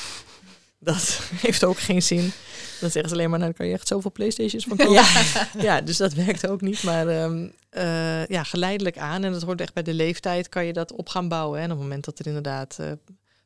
dat 0.80 1.20
heeft 1.46 1.64
ook 1.64 1.80
geen 1.80 2.02
zin. 2.02 2.32
Dan 2.80 2.90
zeggen 2.92 3.10
ze 3.10 3.16
alleen 3.16 3.30
maar, 3.30 3.40
nou, 3.40 3.52
dan 3.52 3.54
kan 3.60 3.68
je 3.68 3.74
echt 3.74 3.88
zoveel 3.88 4.12
Playstations 4.12 4.66
van 4.66 4.78
kopen. 4.78 5.04
Ja. 5.68 5.82
dus 5.82 5.98
dat 5.98 6.14
werkt 6.14 6.48
ook 6.48 6.62
niet. 6.62 6.84
Maar 6.84 7.08
ehm, 7.08 7.48
eh, 7.70 8.26
ja, 8.26 8.44
geleidelijk 8.44 8.98
aan. 8.98 9.24
En 9.24 9.32
dat 9.32 9.42
hoort 9.44 9.62
echt 9.62 9.74
bij 9.74 9.84
de 9.84 9.94
leeftijd, 9.94 10.50
kan 10.50 10.66
je 10.66 10.74
dat 10.74 10.92
op 10.92 11.10
gaan 11.10 11.28
bouwen. 11.28 11.58
Hè. 11.60 11.64
En 11.66 11.72
op 11.72 11.78
het 11.78 11.86
moment 11.86 12.06
dat 12.06 12.20
er 12.20 12.28
inderdaad 12.28 12.78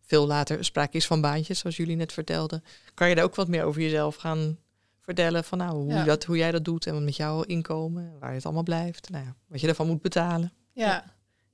veel 0.06 0.28
later 0.28 0.66
sprake 0.66 0.98
is 0.98 1.06
van 1.06 1.22
baantjes, 1.22 1.60
zoals 1.60 1.76
jullie 1.78 1.96
net 1.96 2.14
vertelden, 2.14 2.64
kan 2.94 3.10
je 3.10 3.16
daar 3.16 3.24
ook 3.24 3.36
wat 3.36 3.48
meer 3.48 3.64
over 3.64 3.82
jezelf 3.82 4.16
gaan 4.16 4.58
vertellen. 5.04 5.44
Van 5.44 5.58
nou, 5.58 5.76
hoe, 5.76 5.94
Ja. 5.94 6.04
dat, 6.04 6.24
hoe 6.24 6.38
jij 6.38 6.52
dat 6.52 6.66
doet 6.66 6.88
en 6.88 6.94
wat 6.94 7.02
met 7.04 7.16
jouw 7.16 7.42
inkomen, 7.42 8.16
waar 8.20 8.34
het 8.34 8.46
allemaal 8.46 8.64
blijft. 8.64 9.10
Nou 9.10 9.24
ja, 9.26 9.36
wat 9.48 9.62
je 9.62 9.68
ervan 9.68 9.88
moet 9.88 10.02
betalen. 10.02 10.52
Ja. 10.72 11.04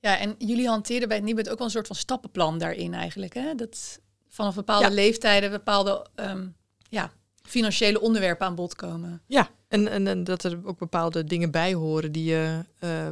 ja, 0.00 0.18
en 0.18 0.34
jullie 0.38 0.68
hanteren 0.68 1.08
bij 1.08 1.16
het 1.16 1.26
Nibud 1.26 1.48
ook 1.50 1.56
wel 1.58 1.66
een 1.66 1.72
soort 1.72 1.86
van 1.86 1.96
stappenplan 1.96 2.58
daarin 2.58 2.94
eigenlijk. 2.94 3.34
Hè? 3.34 3.54
Dat 3.54 4.00
vanaf 4.28 4.54
bepaalde 4.54 4.88
Ja. 4.88 4.94
leeftijden 4.94 5.50
bepaalde 5.50 6.06
ehm, 6.14 6.46
ja, 6.88 7.10
financiële 7.42 8.00
onderwerpen 8.00 8.46
aan 8.46 8.54
bod 8.54 8.74
komen. 8.74 9.22
Ja, 9.26 9.48
en, 9.68 9.88
en, 9.88 10.06
en 10.06 10.24
dat 10.24 10.42
er 10.44 10.58
ook 10.64 10.78
bepaalde 10.78 11.24
dingen 11.24 11.50
bij 11.50 11.74
horen 11.74 12.12
die 12.12 12.24
je 12.24 12.64
eh, 12.78 13.08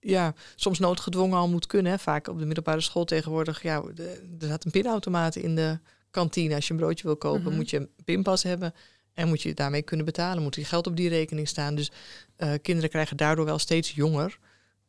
ja, 0.00 0.34
soms 0.56 0.78
noodgedwongen 0.78 1.38
al 1.38 1.48
moet 1.48 1.66
kunnen. 1.66 1.92
Hè. 1.92 1.98
Vaak 1.98 2.28
op 2.28 2.38
de 2.38 2.44
middelbare 2.46 2.80
school 2.80 3.04
tegenwoordig, 3.04 3.62
ja, 3.62 3.82
er 3.96 4.20
staat 4.38 4.64
een 4.64 4.70
pinautomaat 4.70 5.36
in 5.36 5.54
de 5.54 5.78
kantine. 6.10 6.54
Als 6.54 6.66
je 6.66 6.72
een 6.72 6.78
broodje 6.80 7.04
wil 7.06 7.16
kopen, 7.16 7.42
Mhm. 7.42 7.54
moet 7.56 7.70
je 7.70 7.76
een 7.76 7.90
pinpas 8.04 8.42
hebben 8.42 8.74
en 9.20 9.28
moet 9.28 9.42
je 9.42 9.54
daarmee 9.54 9.82
kunnen 9.82 10.06
betalen. 10.06 10.42
Moet 10.42 10.54
je 10.54 10.64
geld 10.64 10.86
op 10.86 10.96
die 10.96 11.08
rekening 11.08 11.48
staan. 11.48 11.74
Dus 11.74 11.90
eh, 12.36 12.52
kinderen 12.62 12.90
krijgen 12.90 13.16
daardoor 13.16 13.44
wel 13.44 13.58
steeds 13.58 13.90
jonger 13.92 14.38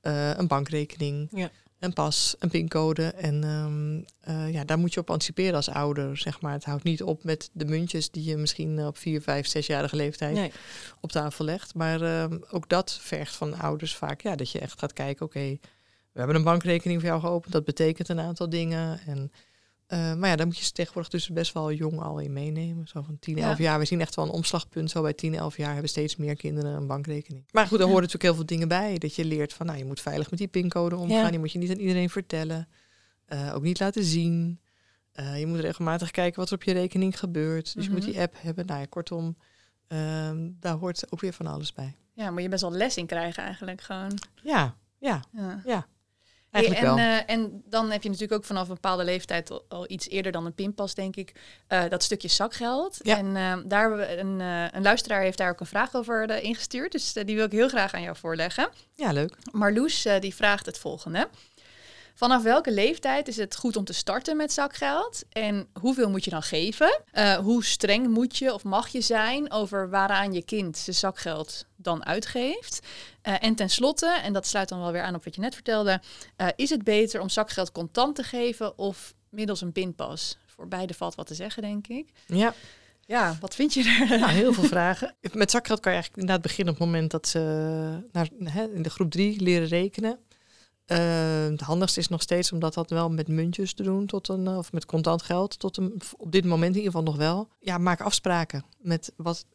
eh, 0.02 0.38
een 0.38 0.48
bankrekening, 0.48 1.28
Ja. 1.32 1.50
een 1.80 1.94
pas, 1.94 2.36
een 2.40 2.50
pincode. 2.50 3.06
En 3.06 3.44
ehm, 3.44 4.02
eh, 4.20 4.54
ja, 4.54 4.64
daar 4.64 4.80
moet 4.80 4.94
je 4.94 5.00
op 5.00 5.10
anticiperen 5.10 5.56
als 5.56 5.70
ouder, 5.70 6.18
zeg 6.18 6.42
maar. 6.42 6.54
Het 6.54 6.64
houdt 6.66 6.84
niet 6.84 7.04
op 7.04 7.24
met 7.24 7.50
de 7.54 7.66
muntjes 7.66 8.10
die 8.12 8.24
je 8.24 8.38
misschien 8.38 8.86
op 8.86 8.98
vier, 8.98 9.22
vijf, 9.22 9.48
zesjarige 9.48 9.96
leeftijd 9.96 10.34
Nee. 10.36 10.52
op 11.02 11.12
tafel 11.12 11.46
legt. 11.46 11.74
Maar 11.76 12.02
ehm, 12.02 12.38
ook 12.50 12.70
dat 12.70 12.98
vergt 13.02 13.36
van 13.36 13.60
ouders 13.60 13.96
vaak 13.96 14.22
ja, 14.22 14.36
dat 14.36 14.52
je 14.52 14.60
echt 14.60 14.80
gaat 14.80 14.94
kijken, 14.94 15.26
oké, 15.26 15.58
we 16.12 16.20
hebben 16.20 16.36
een 16.36 16.44
bankrekening 16.44 17.00
voor 17.00 17.10
jou 17.10 17.22
geopend, 17.22 17.54
dat 17.54 17.66
betekent 17.66 18.10
een 18.10 18.20
aantal 18.20 18.50
dingen. 18.50 19.00
En, 19.06 19.32
eh, 19.92 20.14
maar 20.14 20.30
ja, 20.30 20.36
daar 20.36 20.46
moet 20.46 20.58
je 20.58 20.64
ze 20.64 20.72
tegenwoordig 20.72 21.12
dus 21.12 21.30
best 21.30 21.54
wel 21.54 21.72
jong 21.72 22.00
al 22.00 22.20
in 22.20 22.34
meenemen. 22.34 22.88
Zo 22.88 23.02
van 23.02 23.20
10, 23.20 23.36
Ja. 23.38 23.48
11 23.50 23.58
jaar. 23.58 23.80
We 23.80 23.86
zien 23.86 24.02
echt 24.02 24.16
wel 24.16 24.26
een 24.26 24.32
omslagpunt. 24.32 24.92
Zo 24.92 25.02
bij 25.02 25.14
10, 25.14 25.36
11 25.36 25.58
jaar 25.58 25.72
hebben 25.72 25.90
steeds 25.90 26.16
meer 26.16 26.36
kinderen 26.36 26.72
een 26.74 26.88
bankrekening. 26.88 27.44
Maar 27.52 27.68
goed, 27.68 27.78
daar 27.78 27.88
horen 27.88 28.02
natuurlijk 28.02 28.24
heel 28.24 28.36
veel 28.36 28.46
dingen 28.46 28.68
bij. 28.68 28.98
Dat 28.98 29.16
je 29.16 29.26
leert 29.26 29.54
van, 29.54 29.66
nou, 29.66 29.78
je 29.78 29.86
moet 29.86 30.02
veilig 30.02 30.30
met 30.30 30.40
die 30.40 30.48
pincode 30.48 30.96
omgaan. 30.96 31.18
Ja. 31.18 31.30
Die 31.30 31.40
moet 31.40 31.52
je 31.52 31.58
niet 31.60 31.70
aan 31.72 31.80
iedereen 31.80 32.10
vertellen. 32.10 32.68
Eh, 33.26 33.52
ook 33.56 33.62
niet 33.64 33.80
laten 33.80 34.04
zien. 34.04 34.60
Eh, 35.12 35.40
je 35.40 35.48
moet 35.48 35.60
regelmatig 35.60 36.12
kijken 36.12 36.40
wat 36.40 36.50
er 36.50 36.56
op 36.56 36.64
je 36.64 36.74
rekening 36.74 37.20
gebeurt. 37.20 37.74
Dus 37.76 37.86
je 37.86 37.92
moet 37.92 38.02
Mhm. 38.02 38.12
die 38.12 38.20
app 38.22 38.36
hebben. 38.38 38.66
Nou 38.66 38.80
ja, 38.80 38.86
kortom, 38.86 39.38
ehm, 39.88 40.50
daar 40.60 40.74
hoort 40.76 41.12
ook 41.12 41.20
weer 41.22 41.34
van 41.34 41.48
alles 41.48 41.74
bij. 41.74 41.96
Ja, 42.14 42.32
moet 42.32 42.42
je 42.42 42.50
best 42.50 42.62
wel 42.62 42.72
les 42.72 42.98
in 42.98 43.06
krijgen 43.06 43.44
eigenlijk 43.44 43.82
gewoon. 43.82 44.20
Ja, 44.44 44.76
ja, 44.98 45.24
Ja. 45.32 45.62
ja. 45.66 45.88
Eigenlijk 46.52 46.86
en, 46.86 46.96
wel. 46.96 47.06
eh, 47.06 47.30
en 47.30 47.64
dan 47.66 47.92
heb 47.92 48.04
je 48.04 48.10
natuurlijk 48.10 48.40
ook 48.40 48.46
vanaf 48.46 48.68
een 48.68 48.74
bepaalde 48.74 49.04
leeftijd 49.04 49.52
al, 49.52 49.66
al 49.70 49.86
iets 49.88 50.10
eerder 50.10 50.32
dan 50.32 50.46
een 50.46 50.54
pinpas, 50.54 50.94
denk 50.94 51.16
ik, 51.16 51.34
eh, 51.68 51.84
dat 51.90 52.04
stukje 52.04 52.28
zakgeld. 52.28 53.00
Ja. 53.02 53.18
En 53.18 53.28
eh, 53.28 53.58
daar 53.66 53.80
hebben 53.80 54.00
we 54.00 54.18
een, 54.18 54.40
een 54.76 54.82
luisteraar 54.82 55.22
heeft 55.22 55.38
daar 55.38 55.50
ook 55.50 55.60
een 55.60 55.66
vraag 55.66 55.96
over 55.96 56.44
ingestuurd, 56.44 56.92
dus 56.92 57.14
die 57.14 57.36
wil 57.36 57.46
ik 57.46 57.52
heel 57.52 57.70
graag 57.70 57.94
aan 57.94 58.02
jou 58.02 58.16
voorleggen. 58.16 58.70
ja, 58.94 59.12
leuk. 59.12 59.36
Marloes 59.52 60.08
die 60.20 60.36
vraagt 60.36 60.66
het 60.66 60.78
volgende. 60.78 61.30
Vanaf 62.14 62.44
welke 62.44 62.72
leeftijd 62.72 63.28
is 63.28 63.38
het 63.38 63.56
goed 63.56 63.76
om 63.76 63.84
te 63.84 63.94
starten 63.94 64.38
met 64.38 64.54
zakgeld? 64.54 65.24
En 65.30 65.68
hoeveel 65.80 66.10
moet 66.10 66.24
je 66.24 66.30
dan 66.30 66.44
geven? 66.44 67.02
Eh, 67.12 67.36
hoe 67.36 67.64
streng 67.64 68.08
moet 68.08 68.38
je 68.38 68.54
of 68.54 68.64
mag 68.64 68.88
je 68.88 69.02
zijn 69.02 69.52
over 69.52 69.90
waaraan 69.90 70.34
je 70.34 70.44
kind 70.44 70.78
zijn 70.78 70.96
zakgeld 70.96 71.66
dan 71.76 72.06
uitgeeft? 72.06 72.80
Eh, 73.22 73.36
en 73.40 73.56
tenslotte, 73.56 74.20
en 74.24 74.34
dat 74.34 74.48
sluit 74.48 74.70
dan 74.70 74.80
wel 74.80 74.92
weer 74.92 75.02
aan 75.02 75.16
op 75.16 75.24
wat 75.24 75.36
je 75.36 75.42
net 75.42 75.54
vertelde, 75.54 76.02
eh, 76.36 76.48
is 76.56 76.70
het 76.70 76.84
beter 76.84 77.22
om 77.22 77.30
zakgeld 77.30 77.72
contant 77.72 78.16
te 78.16 78.24
geven 78.24 78.78
of 78.78 79.14
middels 79.30 79.62
een 79.62 79.72
pinpas? 79.72 80.38
Voor 80.46 80.68
beide 80.68 80.94
valt 80.94 81.16
wat 81.16 81.28
te 81.28 81.36
zeggen, 81.36 81.62
denk 81.62 81.88
ik. 81.88 82.10
Ja, 82.28 82.54
Ja, 83.06 83.38
wat 83.40 83.56
vind 83.56 83.74
je 83.74 84.06
er? 84.10 84.20
nou, 84.20 84.32
heel 84.32 84.54
veel 84.54 84.64
vragen. 84.78 85.16
Met 85.34 85.52
zakgeld 85.52 85.80
kan 85.80 85.92
je 85.92 85.98
eigenlijk 85.98 86.22
inderdaad 86.22 86.42
beginnen 86.48 86.74
op 86.74 86.80
het 86.80 86.90
moment 86.90 87.12
dat 87.12 87.28
ze 87.28 87.40
naar, 88.12 88.28
hè, 88.44 88.74
in 88.74 88.82
de 88.82 88.90
groep 88.90 89.12
drie 89.12 89.42
leren 89.42 89.68
rekenen. 89.68 90.20
Eh, 90.92 91.50
het 91.50 91.62
handigste 91.62 92.00
is 92.00 92.08
nog 92.08 92.22
steeds 92.22 92.52
om 92.52 92.60
dat, 92.60 92.90
wel 92.90 93.10
met 93.10 93.28
muntjes 93.28 93.74
te 93.74 93.84
doen, 93.84 94.06
tot 94.06 94.28
een, 94.28 94.48
of 94.48 94.72
met 94.72 94.86
contant 94.86 95.22
geld, 95.22 95.60
tot 95.60 95.78
een, 95.78 96.02
op 96.18 96.32
dit 96.32 96.46
moment 96.46 96.76
in 96.76 96.82
ieder 96.82 96.92
geval 96.92 97.14
nog 97.14 97.16
wel. 97.16 97.50
Ja, 97.60 97.78
maak 97.78 98.02
afspraken 98.02 98.66
met 98.78 99.14
wat, 99.16 99.46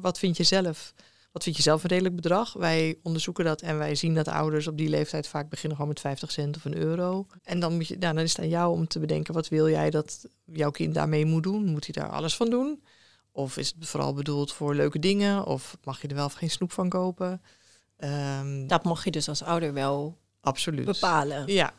wat 0.00 0.18
vind 0.18 0.36
je 0.36 0.42
zelf. 0.42 0.94
wat 1.32 1.42
vind 1.42 1.56
je 1.56 1.62
zelf 1.62 1.82
een 1.82 1.88
redelijk 1.88 2.16
bedrag? 2.16 2.52
Wij 2.52 2.98
onderzoeken 3.02 3.44
dat 3.44 3.60
en 3.60 3.78
wij 3.78 3.94
zien 3.94 4.14
dat 4.14 4.28
ouders 4.28 4.66
op 4.66 4.76
die 4.76 4.88
leeftijd 4.88 5.28
vaak 5.28 5.48
beginnen 5.48 5.76
gewoon 5.76 5.92
met 5.92 6.00
50 6.00 6.30
cent 6.30 6.56
of 6.56 6.64
een 6.64 6.76
euro. 6.76 7.26
En 7.42 7.60
dan, 7.60 7.74
moet 7.74 7.88
je, 7.88 7.96
nou, 7.98 8.14
dan 8.14 8.24
is 8.24 8.32
het 8.32 8.40
aan 8.40 8.48
jou 8.48 8.72
om 8.72 8.86
te 8.86 8.98
bedenken, 8.98 9.34
wat 9.34 9.48
wil 9.48 9.68
jij 9.68 9.90
dat 9.90 10.28
jouw 10.44 10.70
kind 10.70 10.94
daarmee 10.94 11.24
moet 11.24 11.42
doen? 11.42 11.64
Moet 11.64 11.86
hij 11.86 12.02
daar 12.02 12.12
alles 12.12 12.36
van 12.36 12.50
doen? 12.50 12.82
Of 13.32 13.56
is 13.56 13.74
het 13.78 13.88
vooral 13.88 14.14
bedoeld 14.14 14.52
voor 14.52 14.74
leuke 14.74 14.98
dingen? 14.98 15.46
Of 15.46 15.76
mag 15.84 16.02
je 16.02 16.08
er 16.08 16.14
wel 16.14 16.28
geen 16.28 16.50
snoep 16.50 16.72
van 16.72 16.88
kopen? 16.88 17.42
Um, 17.98 18.66
dat 18.66 18.84
mocht 18.84 19.04
je 19.04 19.10
dus 19.10 19.28
als 19.28 19.42
ouder 19.42 19.72
wel 19.72 20.16
absoluut 20.46 20.84
bepalen. 20.84 21.42
Ja, 21.46 21.72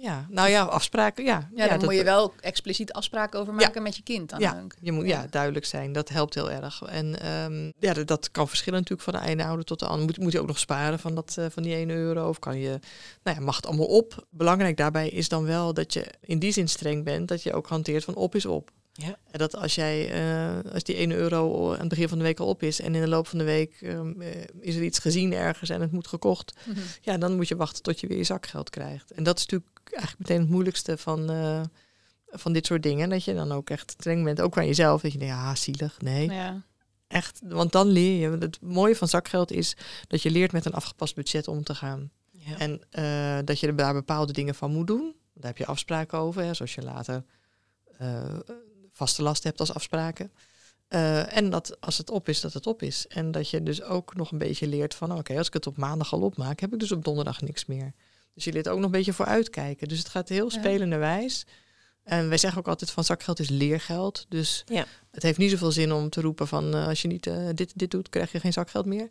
ja, 0.00 0.26
nou 0.30 0.48
ja, 0.50 0.62
afspraken, 0.62 1.24
ja. 1.24 1.48
Ja, 1.54 1.68
dan 1.68 1.84
moet 1.84 1.94
je 1.94 2.04
wel 2.04 2.32
expliciet 2.40 2.92
afspraken 2.92 3.40
over 3.40 3.54
maken 3.54 3.82
met 3.82 3.96
je 3.96 4.02
kind 4.02 4.30
dan 4.30 4.40
ja, 4.40 4.64
Je 4.80 4.92
moet 4.92 5.06
ja, 5.06 5.26
duidelijk 5.30 5.64
zijn, 5.64 5.92
dat 5.92 6.08
helpt 6.08 6.34
heel 6.34 6.50
erg. 6.50 6.82
En 6.82 7.32
um, 7.32 7.72
ja, 7.78 7.92
dat, 7.92 8.06
dat, 8.06 8.30
kan 8.30 8.48
verschillen 8.48 8.78
natuurlijk 8.78 9.10
van 9.10 9.20
de 9.20 9.28
ene 9.28 9.44
ouder 9.44 9.64
tot 9.64 9.78
de 9.78 9.86
andere. 9.86 10.06
Moet, 10.06 10.18
moet 10.18 10.32
je 10.32 10.40
ook 10.40 10.46
nog 10.46 10.58
sparen 10.58 10.98
van, 10.98 11.14
dat, 11.14 11.36
uh, 11.38 11.46
van 11.50 11.62
die 11.62 11.74
1 11.74 11.90
euro? 11.90 12.28
Of 12.28 12.38
kan 12.38 12.58
je, 12.58 12.80
nou 13.22 13.36
ja, 13.36 13.44
mag 13.44 13.56
het 13.56 13.66
allemaal 13.66 13.86
op? 13.86 14.26
Belangrijk 14.30 14.76
daarbij 14.76 15.08
is 15.08 15.28
dan 15.28 15.44
wel 15.44 15.74
dat 15.74 15.92
je 15.92 16.06
in 16.20 16.38
die 16.38 16.52
zin 16.52 16.68
streng 16.68 17.04
bent, 17.04 17.28
dat 17.28 17.42
je 17.42 17.52
ook 17.52 17.66
hanteert 17.66 18.04
van 18.04 18.14
op 18.14 18.34
is 18.34 18.46
op. 18.46 18.70
Ja. 19.00 19.18
En 19.30 19.38
dat 19.38 19.56
als 19.56 19.74
jij, 19.74 20.22
uh, 20.64 20.72
als 20.72 20.82
die 20.82 20.96
1 20.96 21.10
euro 21.10 21.72
aan 21.72 21.78
het 21.78 21.88
begin 21.88 22.08
van 22.08 22.18
de 22.18 22.24
week 22.24 22.40
al 22.40 22.46
op 22.46 22.62
is 22.62 22.80
en 22.80 22.94
in 22.94 23.00
de 23.00 23.08
loop 23.08 23.26
van 23.26 23.38
de 23.38 23.44
week 23.44 23.80
um, 23.80 24.22
is 24.60 24.76
er 24.76 24.82
iets 24.82 24.98
gezien 24.98 25.32
ergens 25.32 25.70
en 25.70 25.80
het 25.80 25.92
moet 25.92 26.06
gekocht, 26.06 26.54
mm 26.66 26.74
-hmm. 26.74 26.82
ja, 27.00 27.18
dan 27.18 27.36
moet 27.36 27.48
je 27.48 27.56
wachten 27.56 27.82
tot 27.82 28.00
je 28.00 28.06
weer 28.06 28.16
je 28.16 28.24
zakgeld 28.24 28.70
krijgt. 28.70 29.10
En 29.10 29.22
dat 29.22 29.38
is 29.38 29.46
natuurlijk 29.46 29.70
eigenlijk 29.90 30.18
meteen 30.18 30.40
het 30.40 30.50
moeilijkste 30.50 30.96
van, 30.96 31.30
uh, 31.30 31.60
van 32.30 32.52
dit 32.52 32.66
soort 32.66 32.82
dingen. 32.82 33.08
Dat 33.08 33.24
je 33.24 33.34
dan 33.34 33.52
ook 33.52 33.70
echt 33.70 33.90
streng 33.90 34.24
bent, 34.24 34.40
ook 34.40 34.58
aan 34.58 34.66
jezelf. 34.66 35.00
Dat 35.00 35.12
je 35.12 35.18
denkt, 35.18 35.34
ja, 35.34 35.54
zielig, 35.54 36.00
nee. 36.00 36.30
Ja. 36.30 36.62
Echt, 37.08 37.40
want 37.44 37.72
dan 37.72 37.86
leer 37.86 38.20
je. 38.20 38.36
Het 38.38 38.60
mooie 38.60 38.96
van 38.96 39.08
zakgeld 39.08 39.52
is 39.52 39.76
dat 40.06 40.22
je 40.22 40.30
leert 40.30 40.52
met 40.52 40.64
een 40.64 40.74
afgepast 40.74 41.14
budget 41.14 41.48
om 41.48 41.64
te 41.64 41.74
gaan. 41.74 42.10
Ja. 42.30 42.58
En 42.58 42.80
uh, 42.98 43.38
dat 43.44 43.60
je 43.60 43.74
daar 43.74 43.92
bepaalde 43.92 44.32
dingen 44.32 44.54
van 44.54 44.70
moet 44.70 44.86
doen. 44.86 45.14
Daar 45.34 45.46
heb 45.46 45.58
je 45.58 45.66
afspraken 45.66 46.18
over, 46.18 46.42
hè, 46.42 46.54
zoals 46.54 46.74
je 46.74 46.82
later 46.82 47.24
uh, 48.02 48.38
vaste 48.98 49.22
last 49.22 49.44
hebt 49.44 49.60
als 49.60 49.74
afspraken. 49.74 50.30
Uh, 50.88 51.36
en 51.36 51.50
dat 51.50 51.80
als 51.80 51.98
het 51.98 52.10
op 52.10 52.28
is, 52.28 52.40
dat 52.40 52.52
het 52.52 52.66
op 52.66 52.82
is. 52.82 53.06
En 53.06 53.30
dat 53.30 53.50
je 53.50 53.62
dus 53.62 53.82
ook 53.82 54.16
nog 54.16 54.32
een 54.32 54.38
beetje 54.38 54.66
leert 54.66 54.94
van, 54.94 55.10
oké, 55.10 55.18
okay, 55.18 55.36
als 55.36 55.46
ik 55.46 55.52
het 55.52 55.66
op 55.66 55.76
maandag 55.76 56.12
al 56.12 56.20
opmaak, 56.20 56.60
heb 56.60 56.72
ik 56.72 56.78
dus 56.78 56.92
op 56.92 57.04
donderdag 57.04 57.40
niks 57.40 57.66
meer. 57.66 57.92
Dus 58.34 58.44
je 58.44 58.52
leert 58.52 58.68
ook 58.68 58.76
nog 58.76 58.84
een 58.84 58.90
beetje 58.90 59.12
vooruitkijken. 59.12 59.88
Dus 59.88 59.98
het 59.98 60.08
gaat 60.08 60.28
heel 60.28 60.50
spelende 60.50 60.96
wijs. 60.96 61.46
En 62.02 62.28
wij 62.28 62.38
zeggen 62.38 62.60
ook 62.60 62.68
altijd 62.68 62.90
van 62.90 63.04
zakgeld 63.04 63.38
is 63.38 63.48
leergeld. 63.48 64.26
Dus 64.28 64.64
ja. 64.66 64.86
het 65.10 65.22
heeft 65.22 65.38
niet 65.38 65.50
zoveel 65.50 65.72
zin 65.72 65.92
om 65.92 66.10
te 66.10 66.20
roepen 66.20 66.48
van 66.48 66.74
uh, 66.74 66.86
als 66.86 67.02
je 67.02 67.08
niet 67.08 67.26
uh, 67.26 67.48
dit, 67.54 67.72
dit 67.74 67.90
doet, 67.90 68.08
krijg 68.08 68.32
je 68.32 68.40
geen 68.40 68.52
zakgeld 68.52 68.86
meer. 68.86 69.08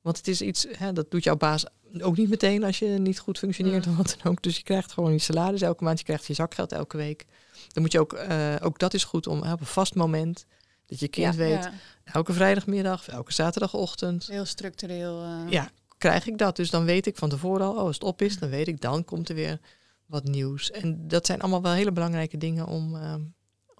Want 0.00 0.16
het 0.16 0.28
is 0.28 0.42
iets, 0.42 0.66
hè, 0.76 0.92
dat 0.92 1.10
doet 1.10 1.24
jouw 1.24 1.36
baas 1.36 1.64
ook 2.00 2.16
niet 2.16 2.28
meteen 2.28 2.64
als 2.64 2.78
je 2.78 2.86
niet 2.86 3.18
goed 3.18 3.38
functioneert 3.38 3.86
mm. 3.86 3.92
of 3.92 3.96
wat 3.96 4.16
dan 4.22 4.32
ook. 4.32 4.42
Dus 4.42 4.56
je 4.56 4.62
krijgt 4.62 4.92
gewoon 4.92 5.12
je 5.12 5.18
salaris 5.18 5.62
elke 5.62 5.84
maand, 5.84 5.98
je 5.98 6.04
krijgt 6.04 6.26
je 6.26 6.34
zakgeld 6.34 6.72
elke 6.72 6.96
week. 6.96 7.26
Dan 7.68 7.82
moet 7.82 7.92
je 7.92 8.00
ook, 8.00 8.12
uh, 8.12 8.54
ook 8.60 8.78
dat 8.78 8.94
is 8.94 9.04
goed 9.04 9.26
om 9.26 9.38
op 9.38 9.60
een 9.60 9.66
vast 9.66 9.94
moment, 9.94 10.46
dat 10.86 11.00
je 11.00 11.08
kind 11.08 11.34
ja, 11.34 11.38
weet, 11.38 11.64
ja. 11.64 11.72
elke 12.04 12.32
vrijdagmiddag, 12.32 13.08
elke 13.08 13.32
zaterdagochtend. 13.32 14.26
Heel 14.26 14.44
structureel. 14.44 15.24
Ja, 15.48 15.70
krijg 15.98 16.26
ik 16.26 16.38
dat. 16.38 16.56
Dus 16.56 16.70
dan 16.70 16.84
weet 16.84 17.06
ik 17.06 17.16
van 17.16 17.28
tevoren 17.28 17.66
al, 17.66 17.72
oh, 17.72 17.78
als 17.78 17.94
het 17.94 18.04
op 18.04 18.22
is, 18.22 18.38
dan 18.38 18.48
weet 18.48 18.68
ik, 18.68 18.80
dan 18.80 19.04
komt 19.04 19.28
er 19.28 19.34
weer 19.34 19.60
wat 20.06 20.24
nieuws. 20.24 20.70
En 20.70 21.08
dat 21.08 21.26
zijn 21.26 21.40
allemaal 21.40 21.62
wel 21.62 21.72
hele 21.72 21.92
belangrijke 21.92 22.36
dingen 22.36 22.66
om, 22.66 22.94
uh, 22.94 23.14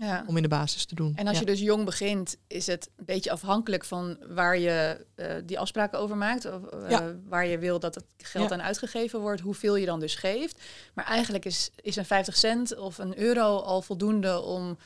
ja. 0.07 0.25
om 0.27 0.37
in 0.37 0.43
de 0.43 0.49
basis 0.49 0.85
te 0.85 0.95
doen. 0.95 1.13
En 1.17 1.27
als 1.27 1.35
ja. 1.35 1.41
je 1.41 1.47
dus 1.47 1.61
jong 1.61 1.85
begint, 1.85 2.37
is 2.47 2.67
het 2.67 2.91
een 2.97 3.05
beetje 3.05 3.31
afhankelijk 3.31 3.85
van 3.85 4.19
waar 4.29 4.59
je 4.59 5.07
uh, 5.17 5.27
die 5.45 5.59
afspraken 5.59 5.99
over 5.99 6.17
maakt. 6.17 6.45
Of, 6.45 6.75
uh, 6.75 6.91
ja. 6.91 7.15
Waar 7.25 7.47
je 7.47 7.59
wil 7.59 7.81
dat 7.81 7.95
het 7.95 8.05
geld 8.17 8.53
aan 8.53 8.63
uitgegeven 8.63 9.21
wordt, 9.21 9.41
hoeveel 9.41 9.77
je 9.77 9.87
dan 9.87 10.01
dus 10.01 10.15
geeft. 10.15 10.63
Maar 10.95 11.05
eigenlijk 11.05 11.45
is, 11.45 11.71
is 11.77 11.97
een 11.97 12.05
50 12.05 12.37
cent 12.37 12.77
of 12.77 12.99
een 12.99 13.19
euro 13.19 13.59
al 13.59 13.83
voldoende 13.83 14.41
om 14.41 14.79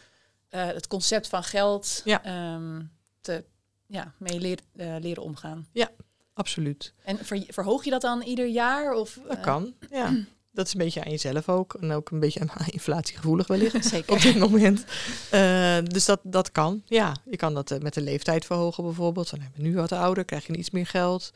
het 0.48 0.86
concept 0.86 1.28
van 1.28 1.44
geld 1.44 2.02
um, 2.06 2.90
te 3.20 3.44
ja, 3.86 4.14
mee 4.18 4.40
leer, 4.40 4.58
leren 5.00 5.22
omgaan. 5.22 5.68
Ja, 5.72 5.90
absoluut. 6.32 6.94
En 7.04 7.18
ver, 7.24 7.44
verhoog 7.48 7.84
je 7.84 7.90
dat 7.90 8.00
dan 8.00 8.22
ieder 8.22 8.46
jaar? 8.46 8.92
Of, 8.92 9.18
dat 9.28 9.36
uh, 9.36 9.42
kan, 9.42 9.74
ja. 9.90 10.14
Dat 10.54 10.66
is 10.66 10.72
een 10.72 10.78
beetje 10.78 11.04
aan 11.04 11.10
jezelf 11.10 11.48
ook. 11.48 11.74
En 11.74 11.92
ook 11.92 12.10
een 12.10 12.20
beetje 12.20 12.40
aan 12.40 12.66
inflatiegevoelig 12.66 13.46
wellicht. 13.46 13.84
Zeker. 13.84 14.12
Op 14.14 14.20
dit 14.20 14.38
moment. 14.38 14.84
Uh, 15.34 15.76
dus 15.82 16.04
dat, 16.04 16.20
dat 16.22 16.52
kan. 16.52 16.82
Ja, 16.86 17.16
je 17.30 17.36
kan 17.36 17.54
dat 17.54 17.70
uh, 17.70 17.78
met 17.78 17.94
de 17.94 18.00
leeftijd 18.00 18.44
verhogen 18.44 18.84
bijvoorbeeld. 18.84 19.30
Dan 19.30 19.40
hebben 19.40 19.62
we 19.62 19.68
nu 19.68 19.74
wat 19.74 19.92
ouder, 19.92 20.24
krijg 20.24 20.46
je 20.46 20.56
iets 20.56 20.70
meer 20.70 20.86
geld. 20.86 21.30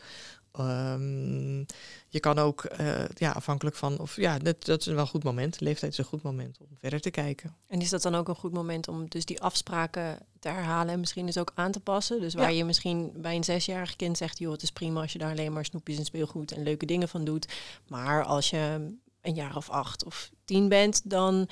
Um, 0.60 1.66
je 2.08 2.20
kan 2.20 2.38
ook, 2.38 2.68
uh, 2.80 3.04
ja, 3.14 3.30
afhankelijk 3.30 3.76
van, 3.76 3.98
of 3.98 4.16
ja, 4.16 4.38
dat, 4.38 4.64
dat 4.64 4.80
is 4.80 4.87
wel 4.87 4.98
een 4.98 5.06
goed 5.06 5.25
moment. 5.25 5.60
Leeftijd 5.60 5.92
is 5.92 5.98
een 5.98 6.04
goed 6.04 6.22
moment 6.22 6.58
om 6.60 6.66
verder 6.80 7.00
te 7.00 7.10
kijken. 7.10 7.56
En 7.66 7.80
is 7.80 7.90
dat 7.90 8.02
dan 8.02 8.14
ook 8.14 8.28
een 8.28 8.34
goed 8.34 8.52
moment 8.52 8.88
om 8.88 9.08
dus 9.08 9.25
die 9.25 9.40
afspraken 9.40 10.18
te 10.38 10.48
herhalen 10.48 10.92
en 10.92 11.00
misschien 11.00 11.26
dus 11.26 11.38
ook 11.38 11.52
aan 11.54 11.72
te 11.72 11.80
passen? 11.80 12.20
Dus 12.20 12.34
waar 12.34 12.50
ja. 12.50 12.56
je 12.56 12.64
misschien 12.64 13.12
bij 13.16 13.37
een 13.37 13.44
zesjarig 13.44 13.96
kind 13.96 14.16
zegt, 14.16 14.38
joh, 14.38 14.52
het 14.52 14.62
is 14.62 14.70
prima 14.70 15.00
als 15.00 15.12
je 15.12 15.18
daar 15.18 15.30
alleen 15.30 15.52
maar 15.52 15.64
snoepjes 15.64 15.98
en 15.98 16.04
speelgoed 16.04 16.52
en 16.52 16.62
leuke 16.62 16.87
dingen 16.87 17.08
van 17.08 17.25
doet. 17.25 17.52
Maar 17.88 18.25
als 18.25 18.50
je 18.50 18.94
een 19.28 19.35
jaar 19.35 19.56
of 19.56 19.70
acht 19.70 20.04
of 20.04 20.30
tien 20.44 20.68
bent, 20.68 21.11
dan 21.11 21.49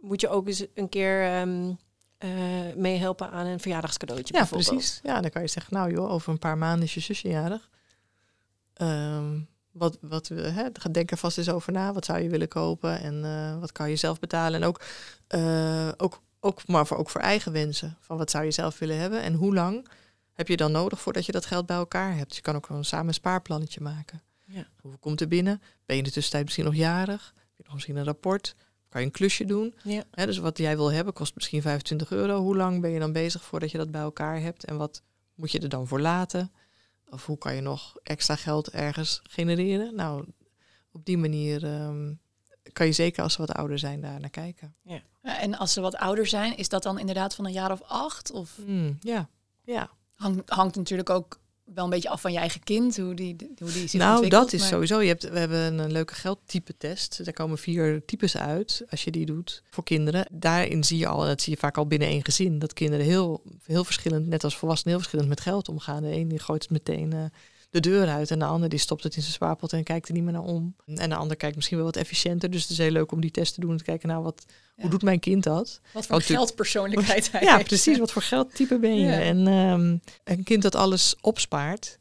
moet 0.00 0.20
je 0.20 0.28
ook 0.28 0.46
eens 0.46 0.64
een 0.74 0.88
keer 0.88 1.40
um, 1.40 1.78
uh, 2.18 2.30
meehelpen 2.76 3.30
aan 3.30 3.46
een 3.46 3.60
verjaardagscadeautje. 3.60 4.36
Ja, 4.36 4.44
precies. 4.44 5.00
Ja, 5.02 5.20
dan 5.20 5.30
kan 5.30 5.42
je 5.42 5.48
zeggen, 5.48 5.74
nou 5.74 5.92
joh, 5.92 6.10
over 6.10 6.32
een 6.32 6.38
paar 6.38 6.58
maanden 6.58 6.84
is 6.84 6.94
je 6.94 7.00
zusje 7.00 7.28
jarig. 7.28 7.68
Um, 8.82 9.48
wat, 9.72 9.98
wat 10.00 10.28
hè, 10.28 10.70
denk 10.90 11.10
er 11.10 11.16
vast 11.16 11.38
eens 11.38 11.50
over 11.50 11.72
na. 11.72 11.92
Wat 11.92 12.04
zou 12.04 12.18
je 12.18 12.28
willen 12.28 12.48
kopen 12.48 13.00
en 13.00 13.14
uh, 13.24 13.60
wat 13.60 13.72
kan 13.72 13.90
je 13.90 13.96
zelf 13.96 14.18
betalen? 14.18 14.62
En 14.62 14.68
ook, 14.68 14.82
uh, 15.34 15.88
ook, 15.96 16.20
ook, 16.40 16.66
maar 16.66 16.86
voor, 16.86 16.96
ook 16.96 17.10
voor 17.10 17.20
eigen 17.20 17.52
wensen. 17.52 17.96
Van 18.00 18.16
wat 18.16 18.30
zou 18.30 18.44
je 18.44 18.50
zelf 18.50 18.78
willen 18.78 18.98
hebben 18.98 19.22
en 19.22 19.34
hoe 19.34 19.54
lang 19.54 19.88
heb 20.32 20.48
je 20.48 20.56
dan 20.56 20.72
nodig 20.72 21.00
voordat 21.00 21.26
je 21.26 21.32
dat 21.32 21.46
geld 21.46 21.66
bij 21.66 21.76
elkaar 21.76 22.16
hebt? 22.16 22.28
Dus 22.28 22.36
je 22.36 22.42
kan 22.42 22.56
ook 22.56 22.66
gewoon 22.66 22.84
samen 22.84 23.08
een 23.08 23.14
spaarplannetje 23.14 23.80
maken. 23.80 24.22
Ja. 24.48 24.66
Hoeveel 24.80 25.00
komt 25.00 25.20
er 25.20 25.28
binnen? 25.28 25.58
Ben 25.58 25.96
je 25.96 26.02
in 26.02 26.08
de 26.08 26.10
tussentijd 26.10 26.44
misschien 26.44 26.64
nog 26.64 26.74
jarig? 26.74 27.32
Heb 27.36 27.56
je 27.56 27.62
nog 27.62 27.74
misschien 27.74 27.96
een 27.96 28.04
rapport? 28.04 28.54
Kan 28.88 29.00
je 29.00 29.06
een 29.06 29.12
klusje 29.12 29.44
doen? 29.44 29.74
Ja. 29.82 30.04
Hè, 30.10 30.26
dus 30.26 30.38
wat 30.38 30.58
jij 30.58 30.76
wil 30.76 30.92
hebben 30.92 31.12
kost 31.12 31.34
misschien 31.34 31.62
25 31.62 32.10
euro. 32.10 32.40
Hoe 32.40 32.56
lang 32.56 32.80
ben 32.80 32.90
je 32.90 32.98
dan 32.98 33.12
bezig 33.12 33.44
voordat 33.44 33.70
je 33.70 33.78
dat 33.78 33.90
bij 33.90 34.00
elkaar 34.00 34.40
hebt? 34.40 34.64
En 34.64 34.76
wat 34.76 35.02
moet 35.34 35.52
je 35.52 35.58
er 35.58 35.68
dan 35.68 35.86
voor 35.86 36.00
laten? 36.00 36.52
Of 37.10 37.26
hoe 37.26 37.38
kan 37.38 37.54
je 37.54 37.60
nog 37.60 37.96
extra 38.02 38.36
geld 38.36 38.70
ergens 38.70 39.20
genereren? 39.22 39.94
Nou, 39.94 40.26
op 40.92 41.04
die 41.04 41.18
manier 41.18 41.64
um, 41.64 42.20
kan 42.72 42.86
je 42.86 42.92
zeker 42.92 43.22
als 43.22 43.32
ze 43.32 43.40
wat 43.40 43.52
ouder 43.52 43.78
zijn 43.78 44.00
daar 44.00 44.20
naar 44.20 44.30
kijken. 44.30 44.74
Ja. 44.82 45.02
ja. 45.22 45.40
en 45.40 45.58
als 45.58 45.72
ze 45.72 45.80
wat 45.80 45.96
ouder 45.96 46.26
zijn, 46.26 46.56
is 46.56 46.68
dat 46.68 46.82
dan 46.82 46.98
inderdaad 46.98 47.34
van 47.34 47.44
een 47.44 47.52
jaar 47.52 47.72
of 47.72 47.82
acht? 47.82 48.30
Of? 48.30 48.58
Mm, 48.66 48.96
ja, 49.00 49.28
ja. 49.62 49.90
Hangt, 50.14 50.50
hangt 50.50 50.76
natuurlijk 50.76 51.10
ook 51.10 51.40
wel 51.74 51.84
een 51.84 51.90
beetje 51.90 52.08
af 52.08 52.20
van 52.20 52.32
je 52.32 52.38
eigen 52.38 52.62
kind, 52.62 52.96
hoe 52.96 53.14
die, 53.14 53.36
hoe 53.58 53.72
die 53.72 53.88
zich 53.88 54.00
Nou, 54.00 54.28
dat 54.28 54.52
is 54.52 54.60
maar... 54.60 54.68
sowieso. 54.68 55.00
Je 55.00 55.08
hebt, 55.08 55.28
we 55.28 55.38
hebben 55.38 55.78
een 55.78 55.92
leuke 55.92 56.14
geldtype 56.14 56.76
test. 56.76 57.24
Daar 57.24 57.34
komen 57.34 57.58
vier 57.58 58.04
types 58.04 58.36
uit 58.36 58.82
als 58.90 59.04
je 59.04 59.10
die 59.10 59.26
doet 59.26 59.62
voor 59.70 59.84
kinderen. 59.84 60.26
Daarin 60.32 60.84
zie 60.84 60.98
je 60.98 61.06
al, 61.06 61.24
dat 61.24 61.42
zie 61.42 61.52
je 61.52 61.58
vaak 61.58 61.76
al 61.76 61.86
binnen 61.86 62.08
één 62.08 62.24
gezin, 62.24 62.58
dat 62.58 62.72
kinderen 62.72 63.06
heel, 63.06 63.42
heel 63.64 63.84
verschillend, 63.84 64.26
net 64.26 64.44
als 64.44 64.56
volwassenen, 64.56 64.92
heel 64.92 65.02
verschillend 65.02 65.28
met 65.28 65.40
geld 65.40 65.68
omgaan. 65.68 66.02
De 66.02 66.12
een 66.12 66.28
die 66.28 66.38
gooit 66.38 66.62
het 66.62 66.70
meteen 66.70 67.14
uh, 67.14 67.24
de 67.70 67.80
deur 67.80 68.08
uit 68.08 68.30
en 68.30 68.38
de 68.38 68.44
ander 68.44 68.68
die 68.68 68.78
stopt 68.78 69.02
het 69.02 69.16
in 69.16 69.22
zijn 69.22 69.34
spaarpot 69.34 69.72
en 69.72 69.84
kijkt 69.84 70.08
er 70.08 70.14
niet 70.14 70.22
meer 70.22 70.32
naar 70.32 70.42
om. 70.42 70.74
En 70.86 71.08
de 71.08 71.16
ander 71.16 71.36
kijkt 71.36 71.56
misschien 71.56 71.76
wel 71.76 71.86
wat 71.86 71.96
efficiënter. 71.96 72.50
Dus 72.50 72.62
het 72.62 72.70
is 72.70 72.78
heel 72.78 72.90
leuk 72.90 73.12
om 73.12 73.20
die 73.20 73.30
test 73.30 73.54
te 73.54 73.60
doen 73.60 73.70
en 73.70 73.76
te 73.76 73.84
kijken, 73.84 74.08
nou, 74.08 74.22
wat, 74.22 74.44
ja. 74.48 74.54
hoe 74.82 74.90
doet 74.90 75.02
mijn 75.02 75.20
kind 75.20 75.42
dat? 75.42 75.80
Wat 75.92 76.06
voor 76.06 76.22
geldpersoonlijkheid 76.22 77.32
hij 77.32 77.42
Ja, 77.42 77.54
heeft. 77.54 77.68
precies. 77.68 77.98
Wat 77.98 78.12
voor 78.12 78.22
geldtype 78.22 78.78
ben 78.78 78.96
je? 78.96 79.06
Ja. 79.06 79.20
En 79.20 79.46
um, 79.46 80.00
een 80.24 80.42
kind 80.42 80.62
dat 80.62 80.74
alles 80.74 81.16
opspaart, 81.20 81.98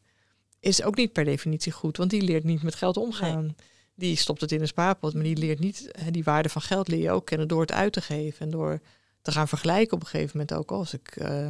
is 0.60 0.84
ook 0.84 0.96
niet 0.96 1.14
per 1.14 1.26
definitie 1.26 1.72
goed, 1.72 1.98
want 1.98 2.10
die 2.10 2.22
leert 2.22 2.44
niet 2.44 2.64
met 2.64 2.76
geld 2.76 2.98
omgaan. 2.98 3.44
Nee. 3.44 3.56
Die 3.96 4.16
stopt 4.16 4.42
het 4.42 4.52
in 4.52 4.62
een 4.62 4.68
spaarpot, 4.68 5.14
maar 5.14 5.24
die 5.24 5.38
leert 5.38 5.60
niet 5.60 5.92
die 6.12 6.24
waarde 6.24 6.50
van 6.50 6.62
geld 6.62 6.88
leer 6.88 7.02
je 7.02 7.12
ook 7.12 7.26
kennen 7.26 7.48
door 7.48 7.62
het 7.62 7.72
uit 7.72 7.94
te 7.94 8.02
geven 8.02 8.40
en 8.46 8.52
door 8.52 8.80
te 9.22 9.32
gaan 9.32 9.48
vergelijken 9.48 9.94
op 9.94 10.02
een 10.02 10.08
gegeven 10.08 10.38
moment 10.38 10.54
ook. 10.54 10.72
Als 10.72 10.94
ik, 10.94 11.16
uh, 11.16 11.50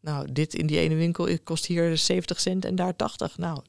nou, 0.00 0.32
dit 0.32 0.54
in 0.54 0.66
die 0.66 0.78
ene 0.78 0.94
winkel 0.94 1.38
kost 1.44 1.66
hier 1.66 1.98
70 1.98 2.40
cent 2.40 2.64
en 2.64 2.74
daar 2.74 2.96
80. 2.96 3.38
Nou, 3.38 3.62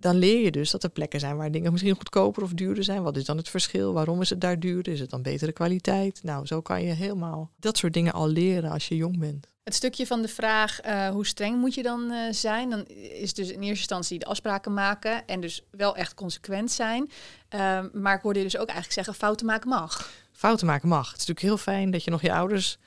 dan 0.00 0.16
leer 0.16 0.44
je 0.44 0.50
dus 0.50 0.70
dat 0.70 0.82
er 0.82 0.90
plekken 0.90 1.20
zijn 1.20 1.36
waar 1.36 1.50
dingen 1.50 1.72
misschien 1.72 1.96
goedkoper 1.96 2.42
of 2.42 2.52
duurder 2.52 2.84
zijn. 2.84 3.02
Wat 3.02 3.16
is 3.16 3.24
dan 3.24 3.36
het 3.36 3.48
verschil? 3.48 3.92
Waarom 3.92 4.20
is 4.20 4.30
het 4.30 4.40
daar 4.40 4.60
duurder? 4.60 4.92
Is 4.92 5.00
het 5.00 5.10
dan 5.10 5.22
betere 5.22 5.52
kwaliteit? 5.52 6.22
Nou, 6.22 6.46
zo 6.46 6.60
kan 6.60 6.82
je 6.82 6.92
helemaal 6.92 7.50
dat 7.56 7.76
soort 7.76 7.92
dingen 7.92 8.12
al 8.12 8.28
leren 8.28 8.70
als 8.70 8.88
je 8.88 8.96
jong 8.96 9.18
bent. 9.18 9.46
Het 9.64 9.76
stukje 9.76 10.06
van 10.06 10.22
de 10.22 10.28
vraag 10.28 10.86
uh, 10.86 11.08
hoe 11.08 11.26
streng 11.26 11.58
moet 11.58 11.74
je 11.74 11.82
dan 11.82 12.10
uh, 12.10 12.32
zijn, 12.32 12.70
dan 12.70 12.86
is 12.86 13.34
dus 13.34 13.48
in 13.48 13.60
eerste 13.60 13.68
instantie 13.68 14.18
de 14.18 14.24
afspraken 14.24 14.74
maken 14.74 15.26
en 15.26 15.40
dus 15.40 15.62
wel 15.70 15.96
echt 15.96 16.14
consequent 16.14 16.70
zijn. 16.70 17.10
Uh, 17.54 17.80
maar 17.92 18.16
ik 18.16 18.22
hoorde 18.22 18.38
je 18.38 18.44
dus 18.44 18.56
ook 18.56 18.66
eigenlijk 18.66 18.94
zeggen, 18.94 19.14
fouten 19.14 19.46
maken 19.46 19.68
mag. 19.68 20.10
Fouten 20.32 20.66
maken 20.66 20.88
mag. 20.88 21.10
Het 21.10 21.20
is 21.20 21.26
natuurlijk 21.26 21.46
heel 21.46 21.74
fijn 21.74 21.90
dat 21.90 22.04
je 22.04 22.10
nog 22.10 22.22
je 22.22 22.32
ouders 22.32 22.78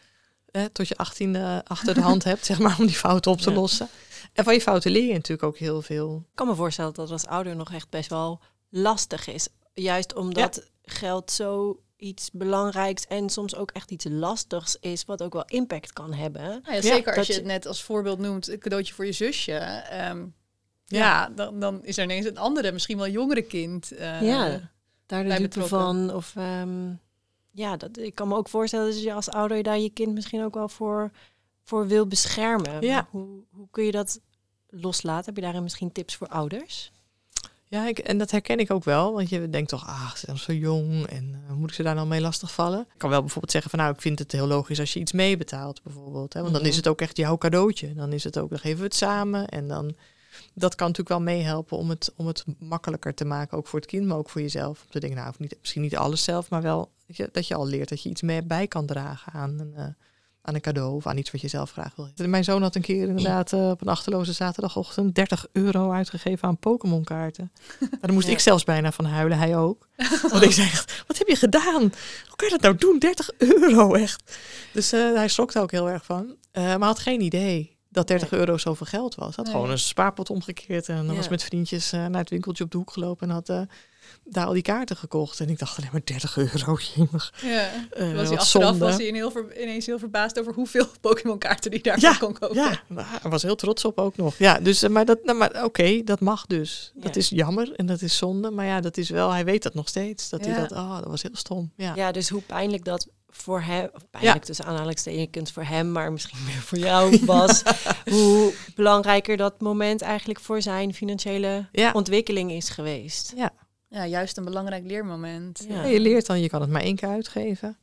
eh, 0.52 0.64
tot 0.64 0.88
je 0.88 0.96
18 0.98 1.36
achter 1.64 1.94
de 1.94 2.02
hand 2.02 2.24
hebt, 2.24 2.46
zeg 2.52 2.60
maar, 2.60 2.76
om 2.80 2.86
die 2.86 2.96
fouten 2.96 3.32
op 3.32 3.40
te 3.42 3.50
Ja. 3.50 3.56
lossen. 3.56 3.88
En 4.34 4.44
van 4.44 4.54
je 4.54 4.62
fouten 4.62 4.92
leer 4.92 5.08
je 5.08 5.14
natuurlijk 5.14 5.44
ook 5.48 5.58
heel 5.58 5.82
veel. 5.82 6.16
Ik 6.30 6.36
kan 6.36 6.48
me 6.48 6.56
voorstellen 6.56 6.94
dat 6.94 7.12
als 7.12 7.26
ouder 7.26 7.56
nog 7.56 7.72
echt 7.74 7.90
best 7.90 8.10
wel 8.10 8.42
lastig 8.70 9.28
is. 9.28 9.48
Juist 9.74 10.16
omdat 10.16 10.70
geld 10.84 11.32
zo 11.32 11.80
iets 11.98 12.30
belangrijks 12.32 13.06
en 13.08 13.30
soms 13.30 13.56
ook 13.56 13.72
echt 13.72 13.92
iets 13.92 14.06
lastigs 14.10 14.78
is, 14.80 15.06
wat 15.06 15.24
ook 15.24 15.34
wel 15.34 15.46
impact 15.46 15.94
kan 15.94 16.14
hebben. 16.14 16.42
Nou 16.42 16.62
ja, 16.66 16.74
Ja, 16.74 16.82
zeker 16.82 17.18
als 17.18 17.28
je 17.28 17.34
het 17.34 17.44
net 17.44 17.66
als 17.66 17.84
voorbeeld 17.84 18.20
noemt, 18.20 18.48
een 18.50 18.60
cadeautje 18.60 18.94
voor 18.94 19.06
je 19.06 19.12
zusje. 19.12 19.54
ehm, 19.54 20.26
Ja. 20.86 20.98
ja, 21.00 21.30
dan, 21.36 21.60
dan 21.60 21.84
is 21.86 21.98
er 21.98 22.04
ineens 22.04 22.26
een 22.26 22.38
andere, 22.38 22.72
misschien 22.72 22.98
wel 22.98 23.08
jongere 23.08 23.42
kind. 23.42 23.92
eh, 23.92 24.22
ja, 24.22 24.72
daar 25.06 25.24
de 25.24 25.62
van. 25.68 26.14
Of 26.14 26.34
ehm, 26.36 26.94
ja, 27.52 27.78
dat, 27.78 27.98
ik 27.98 28.16
kan 28.16 28.28
me 28.28 28.36
ook 28.36 28.50
voorstellen 28.50 28.86
dat 28.92 29.04
je 29.04 29.14
als 29.14 29.30
ouder 29.30 29.64
daar 29.64 29.80
je 29.80 29.90
kind 29.90 30.14
misschien 30.14 30.44
ook 30.44 30.54
wel 30.54 30.70
voor, 30.70 31.12
voor 31.64 31.88
wil 31.88 32.08
beschermen. 32.08 32.82
Ja. 32.82 33.08
Hoe, 33.10 33.28
hoe 33.52 33.68
kun 33.72 33.84
je 33.84 33.92
dat 33.92 34.20
loslaten? 34.70 35.26
Heb 35.26 35.36
je 35.36 35.42
daarin 35.42 35.64
misschien 35.64 35.92
tips 35.92 36.16
voor 36.16 36.28
ouders? 36.28 36.92
Ja, 37.66 37.88
ik, 37.88 38.00
en 38.00 38.18
dat 38.18 38.32
herken 38.32 38.60
ik 38.60 38.72
ook 38.72 38.84
wel. 38.84 39.14
Want 39.14 39.30
je 39.30 39.50
denkt 39.50 39.70
toch, 39.70 39.88
ah, 39.88 40.12
ze 40.12 40.18
zijn 40.18 40.32
nog 40.32 40.42
zo 40.42 40.54
jong 40.54 41.06
en 41.08 41.44
eh, 41.48 41.54
moet 41.56 41.70
ik 41.70 41.76
ze 41.76 41.84
daar 41.84 41.96
nou 41.96 42.08
mee 42.08 42.22
lastigvallen? 42.22 42.80
Ik 42.80 42.98
kan 42.98 43.10
wel 43.10 43.20
bijvoorbeeld 43.20 43.52
zeggen 43.52 43.70
van, 43.72 43.80
nou, 43.80 43.94
ik 43.94 44.02
vind 44.02 44.20
het 44.20 44.32
heel 44.32 44.48
logisch 44.48 44.80
als 44.80 44.94
je 44.94 45.00
iets 45.00 45.12
meebetaalt 45.12 45.84
bijvoorbeeld. 45.84 46.34
Hè? 46.34 46.40
Want 46.42 46.52
dan 46.54 46.62
Mhm. 46.62 46.72
is 46.72 46.76
het 46.78 46.88
ook 46.88 47.02
echt 47.02 47.18
jouw 47.18 47.38
cadeautje. 47.38 47.94
Dan 47.94 48.14
is 48.14 48.24
het 48.24 48.38
ook, 48.40 48.50
dan 48.50 48.60
geven 48.60 48.78
we 48.78 48.84
het 48.84 48.96
samen. 48.96 49.48
En 49.48 49.68
dan, 49.68 49.96
dat 50.54 50.76
kan 50.76 50.88
natuurlijk 50.88 51.18
wel 51.26 51.36
meehelpen 51.36 51.78
om 51.78 51.90
het, 51.90 52.12
om 52.16 52.28
het 52.28 52.44
makkelijker 52.60 53.14
te 53.14 53.26
maken. 53.26 53.58
Ook 53.58 53.68
voor 53.68 53.80
het 53.80 53.88
kind, 53.88 54.06
maar 54.06 54.18
ook 54.18 54.30
voor 54.30 54.42
jezelf. 54.42 54.82
Om 54.84 54.90
te 54.92 55.00
denken, 55.00 55.18
nou, 55.20 55.30
of 55.30 55.40
niet, 55.40 55.56
misschien 55.60 55.82
niet 55.82 55.98
alles 55.98 56.24
zelf, 56.24 56.50
maar 56.50 56.62
wel 56.62 56.92
dat 57.08 57.18
je, 57.18 57.30
dat 57.32 57.48
je 57.48 57.56
al 57.56 57.68
leert 57.68 57.90
dat 57.90 58.04
je 58.04 58.10
iets 58.10 58.22
mee 58.22 58.44
bij 58.44 58.68
kan 58.68 58.86
dragen 58.86 59.34
aan 59.34 59.60
een, 59.60 59.74
eh, 59.76 59.86
aan 60.42 60.56
een 60.56 60.62
cadeau 60.62 60.96
of 60.96 61.08
aan 61.08 61.18
iets 61.18 61.32
wat 61.32 61.42
je 61.42 61.48
zelf 61.48 61.72
graag 61.72 61.96
wil. 61.96 62.28
Mijn 62.28 62.44
zoon 62.44 62.62
had 62.62 62.76
een 62.76 62.82
keer 62.82 63.08
inderdaad 63.08 63.54
eh, 63.54 63.70
op 63.70 63.82
een 63.82 63.88
achterloze 63.88 64.34
zaterdagochtend 64.34 65.16
30 65.16 65.46
euro 65.52 65.92
uitgegeven 65.92 66.48
aan 66.48 66.58
Pokémon 66.58 67.04
kaarten. 67.04 67.52
Daar 68.02 68.14
moest 68.14 68.28
Ja. 68.28 68.34
ik 68.34 68.40
zelfs 68.40 68.64
bijna 68.64 68.92
van 68.92 69.06
huilen, 69.06 69.38
hij 69.38 69.58
ook. 69.58 69.88
Want 70.32 70.44
ik 70.44 70.52
zei 70.52 70.68
echt, 70.68 71.04
wat 71.08 71.18
heb 71.18 71.28
je 71.28 71.36
gedaan? 71.36 71.82
Hoe 71.82 72.36
kan 72.36 72.48
je 72.48 72.50
dat 72.50 72.62
nou 72.62 72.76
doen? 72.76 73.00
30 73.00 73.30
euro 73.38 73.94
echt. 73.94 74.38
Dus 74.74 74.92
eh, 74.92 75.14
hij 75.14 75.28
schrok 75.28 75.52
daar 75.54 75.64
ook 75.64 75.72
heel 75.72 75.90
erg 75.90 76.06
van. 76.06 76.36
Maar 76.54 76.80
had 76.84 77.00
geen 77.00 77.22
idee 77.22 77.80
dat 77.92 78.08
30 78.08 78.32
euro 78.32 78.58
zoveel 78.58 78.86
geld 78.86 79.16
was. 79.16 79.36
Had 79.36 79.46
Nee. 79.46 79.54
gewoon 79.54 79.70
een 79.70 79.80
spaarpot 79.80 80.30
omgekeerd 80.30 80.90
en 80.90 80.96
dan 80.96 81.06
Ja. 81.06 81.14
was 81.16 81.28
met 81.30 81.44
vriendjes 81.44 81.92
eh, 81.92 82.06
naar 82.06 82.22
het 82.22 82.30
winkeltje 82.30 82.64
op 82.64 82.72
de 82.72 82.78
hoek 82.78 82.92
gelopen 82.92 83.28
en 83.28 83.34
had 83.34 83.50
eh, 83.50 83.62
daar 84.24 84.46
al 84.46 84.54
die 84.54 84.62
kaarten 84.62 84.96
gekocht. 84.98 85.40
En 85.40 85.50
ik 85.50 85.60
dacht 85.60 85.78
alleen 85.78 85.90
maar 85.92 86.02
30 86.04 86.38
euro, 86.38 86.78
jemig. 86.96 87.34
Ja. 87.42 87.70
Eh, 87.92 88.14
was 88.16 88.28
hij 88.30 88.38
achteraf 88.38 88.48
zonde. 88.48 88.78
was 88.78 88.96
hij 88.96 89.06
in 89.06 89.14
heel 89.16 89.32
ver- 89.32 89.62
ineens 89.62 89.86
heel 89.86 90.00
verbaasd 90.00 90.40
over 90.40 90.54
hoeveel 90.54 90.88
Pokémon-kaarten 91.02 91.72
hij 91.72 91.82
daarvoor 91.82 92.10
Ja, 92.10 92.16
kon 92.18 92.34
kopen. 92.40 92.56
Ja, 92.56 92.82
hij 93.22 93.30
was 93.32 93.42
heel 93.42 93.56
trots 93.56 93.86
op 93.86 94.00
ook 94.00 94.18
nog. 94.18 94.36
Ja, 94.38 94.60
dus, 94.60 94.88
maar, 94.88 95.06
dat, 95.06 95.24
nou, 95.24 95.38
maar 95.38 95.64
oké, 95.64 96.02
dat 96.04 96.20
mag 96.20 96.46
dus. 96.46 96.92
Dat 96.96 97.16
is 97.16 97.30
jammer 97.30 97.72
en 97.76 97.86
dat 97.86 98.02
is 98.02 98.18
zonde. 98.18 98.52
Maar 98.52 98.66
ja, 98.66 98.82
dat 98.82 98.98
is 98.98 99.10
wel, 99.10 99.32
hij 99.32 99.46
weet 99.46 99.64
dat 99.64 99.74
nog 99.74 99.88
steeds. 99.88 100.30
Dat 100.30 100.46
Ja. 100.46 100.52
hij 100.52 100.62
dat, 100.62 100.72
oh, 100.72 100.96
dat 100.96 101.08
was 101.08 101.22
heel 101.22 101.36
stom. 101.36 101.72
Ja, 101.76 101.92
Ja, 101.96 102.12
dus 102.12 102.30
hoe 102.30 102.42
pijnlijk 102.42 102.86
dat 102.86 103.08
voor 103.32 103.62
hem, 103.62 103.90
of 103.94 104.10
pijnlijk 104.10 104.44
tussen 104.44 104.66
aanhalingstekens 104.66 105.52
voor 105.52 105.64
hem, 105.64 105.92
maar 105.92 106.12
misschien 106.12 106.44
meer 106.46 106.62
voor 106.62 106.78
jou 106.78 107.26
was, 107.26 107.64
hoe 108.12 108.54
belangrijker 108.76 109.38
dat 109.38 109.62
moment 109.62 110.02
eigenlijk 110.02 110.40
voor 110.40 110.62
zijn 110.62 110.94
financiële 110.94 111.68
ja. 111.72 111.92
ontwikkeling 111.92 112.52
is 112.52 112.70
geweest. 112.70 113.34
ja. 113.36 113.52
Ja, 113.88 114.06
juist 114.06 114.38
een 114.38 114.44
belangrijk 114.44 114.86
leermoment. 114.86 115.66
Ja. 115.68 115.76
Ja, 115.76 115.84
je 115.88 116.00
leert 116.00 116.26
dan, 116.26 116.42
je 116.42 116.50
kan 116.50 116.62
het 116.62 116.70
maar 116.70 116.82
één 116.82 116.96
keer 116.96 117.10
uitgeven. 117.10 117.78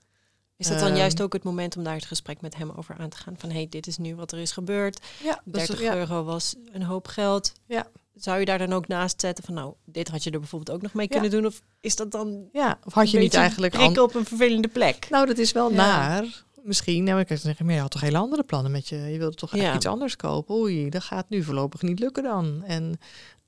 Is 0.56 0.68
dat 0.68 0.78
dan 0.78 0.88
Ehm. 0.88 0.96
juist 0.96 1.22
ook 1.22 1.32
het 1.32 1.42
moment 1.42 1.76
om 1.76 1.82
daar 1.82 1.94
het 1.94 2.04
gesprek 2.06 2.40
met 2.40 2.56
hem 2.56 2.70
over 2.70 2.96
aan 2.98 3.08
te 3.08 3.16
gaan? 3.16 3.34
Van 3.38 3.48
hé, 3.48 3.56
hey, 3.56 3.66
dit 3.68 3.86
is 3.86 3.96
nu 3.96 4.14
wat 4.16 4.32
er 4.32 4.38
is 4.38 4.52
gebeurd. 4.52 5.00
Ja, 5.22 5.40
30 5.44 5.80
ja. 5.80 5.94
euro 5.94 6.24
was 6.24 6.54
een 6.72 6.82
hoop 6.82 7.08
geld. 7.08 7.52
Ja. 7.66 7.86
Zou 8.18 8.38
je 8.38 8.44
daar 8.44 8.58
dan 8.58 8.72
ook 8.72 8.88
naast 8.88 9.20
zetten 9.20 9.44
van 9.44 9.54
nou, 9.54 9.74
dit 9.84 10.08
had 10.08 10.24
je 10.24 10.30
er 10.30 10.38
bijvoorbeeld 10.38 10.76
ook 10.76 10.82
nog 10.82 10.94
mee 10.94 11.06
Ja. 11.10 11.12
kunnen 11.12 11.30
doen? 11.30 11.46
Of 11.46 11.62
is 11.80 11.96
dat 11.96 12.10
dan 12.10 12.48
Ja, 12.52 12.78
of 12.84 12.92
had 12.92 13.10
je 13.10 13.18
niet 13.18 13.34
eigenlijk... 13.34 13.72
prikken 13.72 14.02
op 14.02 14.14
een 14.14 14.24
vervelende 14.24 14.68
plek? 14.68 15.06
Nou, 15.10 15.26
dat 15.26 15.38
is 15.38 15.52
wel 15.52 15.70
Ja. 15.70 15.76
naar. 15.76 16.44
Misschien, 16.62 17.04
nou, 17.04 17.20
ik 17.20 17.38
zeggen, 17.38 17.66
maar 17.66 17.74
je 17.74 17.80
had 17.80 17.90
toch 17.90 18.00
hele 18.00 18.18
andere 18.18 18.42
plannen 18.42 18.72
met 18.72 18.88
je. 18.88 18.96
Je 18.96 19.18
wilde 19.18 19.36
toch 19.36 19.56
echt 19.56 19.74
iets 19.74 19.86
anders 19.86 20.16
kopen. 20.16 20.54
Oei, 20.54 20.90
dat 20.90 21.02
gaat 21.02 21.28
nu 21.28 21.42
voorlopig 21.42 21.82
niet 21.82 21.98
lukken 21.98 22.22
dan. 22.22 22.62
En, 22.64 22.98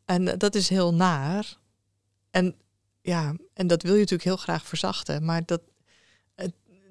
en 0.05 0.25
dat 0.39 0.55
is 0.55 0.69
heel 0.69 0.95
naar. 0.95 1.57
En 2.31 2.55
ja, 3.03 3.35
en 3.55 3.67
dat 3.67 3.83
wil 3.83 3.93
je 3.93 3.99
natuurlijk 3.99 4.29
heel 4.29 4.37
graag 4.37 4.67
verzachten. 4.67 5.25
Maar 5.25 5.43
dat, 5.47 5.61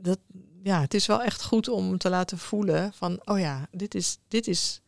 dat, 0.01 0.19
ja, 0.63 0.81
het 0.81 0.93
is 0.93 1.05
wel 1.05 1.23
echt 1.23 1.43
goed 1.43 1.67
om 1.67 1.97
te 1.97 2.09
laten 2.09 2.37
voelen 2.37 2.93
van, 2.93 3.21
oh 3.25 3.39
ja, 3.39 3.67
dit 3.71 3.95
is, 3.95 4.17
dit 4.27 4.47
is 4.47 4.81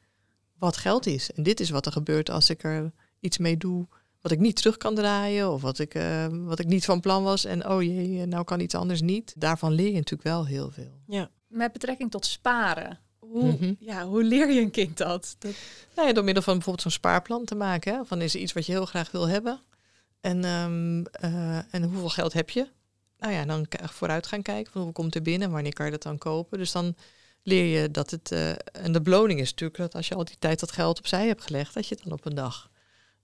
wat 0.61 0.77
geld 0.77 1.05
is. 1.05 1.31
En 1.31 1.43
dit 1.43 1.59
is 1.59 1.69
wat 1.69 1.85
er 1.85 1.91
gebeurt 1.91 2.29
als 2.29 2.49
ik 2.49 2.63
er 2.63 2.91
iets 3.19 3.37
mee 3.37 3.57
doe 3.57 3.87
wat 4.21 4.31
ik 4.31 4.39
niet 4.39 4.55
terug 4.55 4.77
kan 4.77 4.95
draaien 4.95 5.51
of 5.51 5.61
wat 5.61 5.79
ik, 5.79 5.93
eh, 5.95 6.25
wat 6.29 6.59
ik 6.59 6.67
niet 6.67 6.85
van 6.85 6.99
plan 6.99 7.23
was. 7.23 7.45
En 7.45 7.67
oh 7.69 7.81
jee, 7.81 8.25
nou 8.25 8.43
kan 8.43 8.59
iets 8.59 8.75
anders 8.75 9.01
niet. 9.01 9.33
Daarvan 9.37 9.71
leer 9.71 9.87
je 9.87 9.93
natuurlijk 9.93 10.23
wel 10.23 10.45
heel 10.45 10.71
veel. 10.71 11.01
Met 11.47 11.71
betrekking 11.73 12.11
tot 12.11 12.25
sparen. 12.25 12.99
Hoe, 13.19 13.43
Mhm. 13.51 13.73
ja, 13.79 14.05
hoe 14.05 14.23
leer 14.23 14.51
je 14.51 14.61
een 14.61 14.71
kind 14.71 14.97
dat? 14.97 15.35
dat 15.39 15.51
Nou 15.95 16.07
ja, 16.07 16.13
door 16.13 16.23
middel 16.23 16.43
van 16.43 16.53
bijvoorbeeld 16.53 16.83
zo'n 16.83 16.91
spaarplan 16.91 17.45
te 17.45 17.55
maken. 17.55 17.93
Hè? 17.93 18.05
Van 18.05 18.21
is 18.21 18.33
er 18.33 18.39
iets 18.39 18.53
wat 18.53 18.65
je 18.65 18.71
heel 18.71 18.85
graag 18.85 19.11
wil 19.11 19.27
hebben? 19.27 19.61
En, 20.21 20.43
ehm, 20.43 21.03
eh, 21.11 21.73
en 21.73 21.83
hoeveel 21.83 22.09
geld 22.09 22.33
heb 22.33 22.49
je? 22.49 22.67
Nou 23.17 23.33
ja, 23.33 23.45
dan 23.45 23.65
vooruit 23.69 24.27
gaan 24.27 24.41
kijken. 24.41 24.71
Van 24.71 24.81
hoeveel 24.81 25.01
komt 25.01 25.15
er 25.15 25.21
binnen? 25.21 25.51
Wanneer 25.51 25.73
kan 25.73 25.85
je 25.85 25.91
dat 25.91 26.03
dan 26.03 26.17
kopen? 26.17 26.57
Dus 26.57 26.71
dan 26.71 26.95
leer 27.43 27.81
je 27.81 27.91
dat 27.91 28.09
het... 28.11 28.31
eh, 28.31 28.49
en 28.71 28.91
de 28.91 29.01
beloning 29.01 29.39
is 29.39 29.49
natuurlijk 29.49 29.79
dat 29.79 29.95
als 29.95 30.07
je 30.07 30.15
al 30.15 30.25
die 30.25 30.35
tijd 30.39 30.59
dat 30.59 30.71
geld 30.71 30.99
opzij 30.99 31.27
hebt 31.27 31.41
gelegd... 31.43 31.73
dat 31.73 31.87
je 31.87 31.97
dan 32.03 32.13
op 32.13 32.25
een 32.25 32.35
dag 32.35 32.69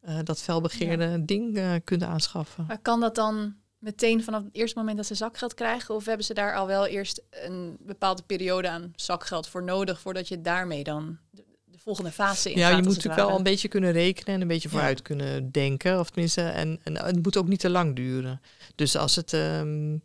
eh, 0.02 0.20
dat 0.24 0.42
felbegeerde 0.42 1.26
ding 1.26 1.58
eh, 1.58 1.74
kunt 1.84 2.04
aanschaffen. 2.04 2.66
maar 2.68 2.80
kan 2.82 3.00
dat 3.00 3.16
dan 3.16 3.56
meteen 3.78 4.24
vanaf 4.24 4.44
het 4.44 4.56
eerste 4.56 4.78
moment 4.78 4.98
dat 4.98 5.06
ze 5.06 5.16
zakgeld 5.16 5.54
krijgen? 5.54 5.96
Of 5.96 6.06
hebben 6.06 6.26
ze 6.26 6.34
daar 6.34 6.56
al 6.56 6.68
wel 6.68 6.86
eerst 6.86 7.22
een 7.30 7.78
bepaalde 7.80 8.24
periode 8.26 8.70
aan 8.70 8.94
zakgeld 8.96 9.48
voor 9.48 9.64
nodig... 9.64 10.00
voordat 10.00 10.28
je 10.28 10.42
daarmee 10.42 10.84
dan 10.84 11.18
de, 11.32 11.44
de 11.64 11.78
volgende 11.78 12.12
fase 12.12 12.52
in 12.52 12.58
Ja, 12.58 12.68
gaat, 12.68 12.78
je 12.78 12.84
moet 12.84 12.96
natuurlijk 12.96 13.28
wel 13.28 13.38
een 13.38 13.44
beetje 13.44 13.68
kunnen 13.68 13.92
rekenen 13.92 14.36
en 14.36 14.42
een 14.42 14.48
beetje 14.48 14.68
Ja. 14.70 14.74
vooruit 14.76 15.02
kunnen 15.02 15.52
denken. 15.52 16.00
Of 16.00 16.10
tenminste, 16.10 16.42
en, 16.42 16.80
en 16.84 17.06
het 17.06 17.24
moet 17.24 17.38
ook 17.38 17.48
niet 17.48 17.60
te 17.60 17.70
lang 17.70 17.96
duren. 17.96 18.42
Dus 18.76 18.96
als 18.96 19.16
het. 19.16 19.34
ehm 19.34 19.96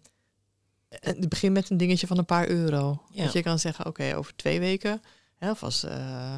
het 1.00 1.28
begint 1.28 1.52
met 1.52 1.70
een 1.70 1.76
dingetje 1.76 2.06
van 2.06 2.18
een 2.18 2.24
paar 2.24 2.48
euro. 2.48 3.02
Ja. 3.10 3.24
Dat 3.24 3.32
je 3.32 3.42
kan 3.42 3.58
zeggen, 3.58 3.86
oké, 3.86 4.16
over 4.16 4.36
twee 4.36 4.60
weken. 4.60 5.02
Hè, 5.36 5.50
of 5.50 5.62
als 5.62 5.84
eh, 5.84 6.34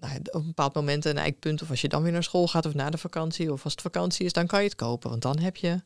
nou, 0.00 0.16
op 0.24 0.34
een 0.34 0.46
bepaald 0.46 0.74
moment 0.74 1.04
een 1.04 1.18
eikpunt. 1.18 1.62
Of 1.62 1.70
als 1.70 1.80
je 1.80 1.88
dan 1.88 2.02
weer 2.02 2.12
naar 2.12 2.22
school 2.22 2.48
gaat 2.48 2.66
of 2.66 2.74
na 2.74 2.90
de 2.90 2.98
vakantie. 2.98 3.52
Of 3.52 3.64
als 3.64 3.72
het 3.72 3.82
vakantie 3.82 4.26
is, 4.26 4.32
dan 4.32 4.46
kan 4.46 4.58
je 4.60 4.66
het 4.68 4.74
kopen. 4.76 5.10
Want 5.10 5.22
dan 5.22 5.38
heb 5.38 5.56
je 5.56 5.82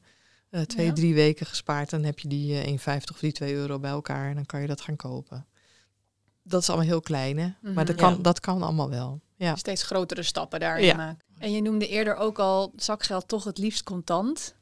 eh, 0.50 0.60
twee, 0.62 0.86
Ja. 0.86 0.92
drie 0.92 1.14
weken 1.14 1.46
gespaard. 1.46 1.90
Dan 1.90 2.02
heb 2.02 2.18
je 2.18 2.28
die 2.28 2.60
eh 2.60 2.66
1,50 2.70 3.12
of 3.12 3.18
die 3.20 3.32
2 3.32 3.54
euro 3.54 3.78
bij 3.78 3.90
elkaar. 3.90 4.28
En 4.28 4.34
dan 4.34 4.46
kan 4.46 4.60
je 4.60 4.66
dat 4.66 4.80
gaan 4.80 4.96
kopen. 4.96 5.46
Dat 6.42 6.60
is 6.62 6.68
allemaal 6.68 6.86
heel 6.86 7.00
klein, 7.00 7.38
hè? 7.38 7.48
Mhm. 7.60 7.72
Maar 7.72 7.84
dat 7.84 8.00
Ja. 8.00 8.08
kan, 8.08 8.22
dat 8.22 8.40
kan 8.40 8.62
allemaal 8.62 8.90
wel. 8.90 9.20
Ja. 9.36 9.56
Steeds 9.56 9.82
grotere 9.82 10.22
stappen 10.22 10.60
daarin 10.60 10.96
maken. 10.96 11.24
En 11.38 11.52
je 11.52 11.62
noemde 11.62 11.88
eerder 11.88 12.16
ook 12.16 12.38
al 12.38 12.72
zakgeld 12.76 13.28
toch 13.28 13.44
het 13.44 13.58
liefst 13.58 13.82
contant. 13.82 14.54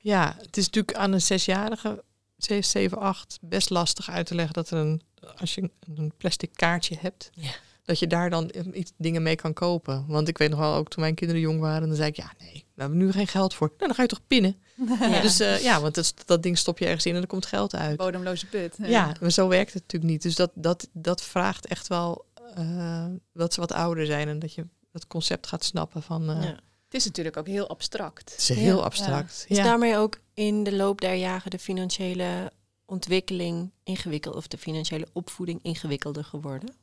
Ja, 0.00 0.34
het 0.38 0.56
is 0.56 0.64
natuurlijk 0.64 0.96
aan 0.96 1.12
een 1.12 1.20
zesjarige, 1.20 2.04
6, 2.38 2.70
7, 2.70 2.98
8, 2.98 3.38
best 3.40 3.70
lastig 3.70 4.10
uit 4.10 4.26
te 4.26 4.34
leggen 4.34 4.54
dat 4.54 4.70
er 4.70 4.78
een, 4.78 5.02
als 5.36 5.54
je 5.54 5.70
een 5.94 6.12
plastic 6.18 6.50
kaartje 6.54 6.96
hebt, 7.00 7.30
Ja. 7.34 7.50
dat 7.84 7.98
je 7.98 8.06
daar 8.06 8.30
dan 8.30 8.50
iets 8.72 8.92
dingen 8.96 9.22
mee 9.22 9.36
kan 9.36 9.52
kopen. 9.52 10.04
Want 10.08 10.28
ik 10.28 10.38
weet 10.38 10.50
nog 10.50 10.58
wel, 10.58 10.74
ook 10.74 10.88
toen 10.88 11.02
mijn 11.02 11.14
kinderen 11.14 11.42
jong 11.42 11.60
waren, 11.60 11.88
dan 11.88 11.96
zei 11.96 12.08
ik, 12.08 12.16
ja 12.16 12.32
nee, 12.38 12.64
we 12.74 12.80
hebben 12.80 12.98
nu 12.98 13.12
geen 13.12 13.26
geld 13.26 13.54
voor. 13.54 13.66
Nou, 13.66 13.78
dan 13.86 13.94
ga 13.94 14.02
je 14.02 14.08
toch 14.08 14.26
pinnen. 14.26 14.56
Ja. 15.00 15.20
Dus 15.20 15.40
eh, 15.40 15.62
ja, 15.62 15.80
want 15.80 15.94
dat, 15.94 16.14
dat 16.24 16.42
ding 16.42 16.58
stop 16.58 16.78
je 16.78 16.84
ergens 16.84 17.06
in 17.06 17.14
en 17.14 17.20
er 17.20 17.26
komt 17.26 17.46
geld 17.46 17.74
uit. 17.74 17.96
Bodemloze 17.96 18.46
put. 18.46 18.76
Ja, 18.82 19.14
maar 19.20 19.30
zo 19.30 19.48
werkt 19.48 19.72
het 19.72 19.82
natuurlijk 19.82 20.12
niet. 20.12 20.22
Dus 20.22 20.34
dat, 20.34 20.50
dat, 20.54 20.88
dat 20.92 21.22
vraagt 21.22 21.66
echt 21.66 21.86
wel 21.88 22.24
eh, 22.54 23.06
dat 23.32 23.54
ze 23.54 23.60
wat 23.60 23.72
ouder 23.72 24.06
zijn 24.06 24.28
en 24.28 24.38
dat 24.38 24.54
je 24.54 24.66
het 24.92 25.06
concept 25.06 25.46
gaat 25.46 25.64
snappen 25.64 26.02
van... 26.02 26.30
eh, 26.30 26.42
Ja. 26.42 26.58
Het 26.84 26.94
is 27.00 27.04
natuurlijk 27.04 27.36
ook 27.36 27.46
heel 27.46 27.68
abstract. 27.68 28.30
Het 28.30 28.40
is 28.40 28.48
heel 28.48 28.76
Ja. 28.76 28.82
abstract. 28.82 29.44
Is 29.48 29.56
daarmee 29.56 29.96
ook 29.96 30.18
in 30.38 30.64
de 30.64 30.76
loop 30.76 31.00
der 31.00 31.14
jaren 31.14 31.50
de 31.50 31.58
financiële 31.58 32.52
ontwikkeling 32.84 33.70
ingewikkeld 33.82 34.34
of 34.34 34.46
de 34.46 34.58
financiële 34.58 35.06
opvoeding 35.12 35.62
ingewikkelder 35.62 36.24
geworden? 36.24 36.74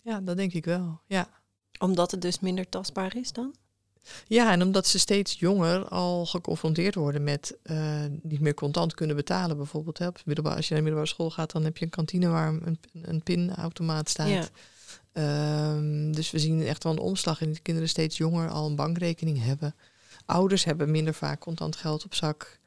ja, 0.00 0.20
dat 0.20 0.36
denk 0.36 0.52
ik 0.52 0.64
wel. 0.64 1.00
Ja. 1.06 1.28
Omdat 1.78 2.10
het 2.10 2.22
dus 2.22 2.40
minder 2.40 2.68
tastbaar 2.68 3.16
is 3.16 3.32
dan? 3.32 3.54
Ja, 4.26 4.52
en 4.52 4.62
omdat 4.62 4.86
ze 4.86 4.98
steeds 4.98 5.38
jonger 5.38 5.88
al 5.88 6.26
geconfronteerd 6.26 6.94
worden 6.94 7.24
met 7.24 7.56
eh, 7.62 8.04
niet 8.22 8.40
meer 8.40 8.54
contant 8.54 8.94
kunnen 8.94 9.16
betalen. 9.16 9.56
Bijvoorbeeld 9.56 9.98
hè, 9.98 10.08
middelbaar, 10.24 10.56
als 10.56 10.68
je 10.68 10.74
naar 10.74 10.82
de 10.82 10.88
middelbare 10.88 11.14
school 11.14 11.30
gaat, 11.30 11.52
dan 11.52 11.64
heb 11.64 11.76
je 11.76 11.84
een 11.84 11.90
kantine 11.90 12.28
waar 12.28 12.48
een, 12.48 12.78
een 13.02 13.22
pinautomaat 13.22 14.08
staat. 14.08 14.28
Ja. 14.28 14.48
Ehm, 15.12 16.12
dus 16.12 16.30
we 16.30 16.38
zien 16.38 16.62
echt 16.62 16.84
wel 16.84 16.92
een 16.92 16.98
omslag 16.98 17.40
in 17.40 17.48
dat 17.48 17.62
kinderen 17.62 17.88
steeds 17.88 18.16
jonger 18.16 18.48
al 18.48 18.66
een 18.66 18.76
bankrekening 18.76 19.44
hebben. 19.44 19.74
Ouders 20.26 20.64
hebben 20.64 20.90
minder 20.90 21.14
vaak 21.14 21.40
contant 21.40 21.76
geld 21.76 22.04
op 22.04 22.14
zak. 22.14 22.58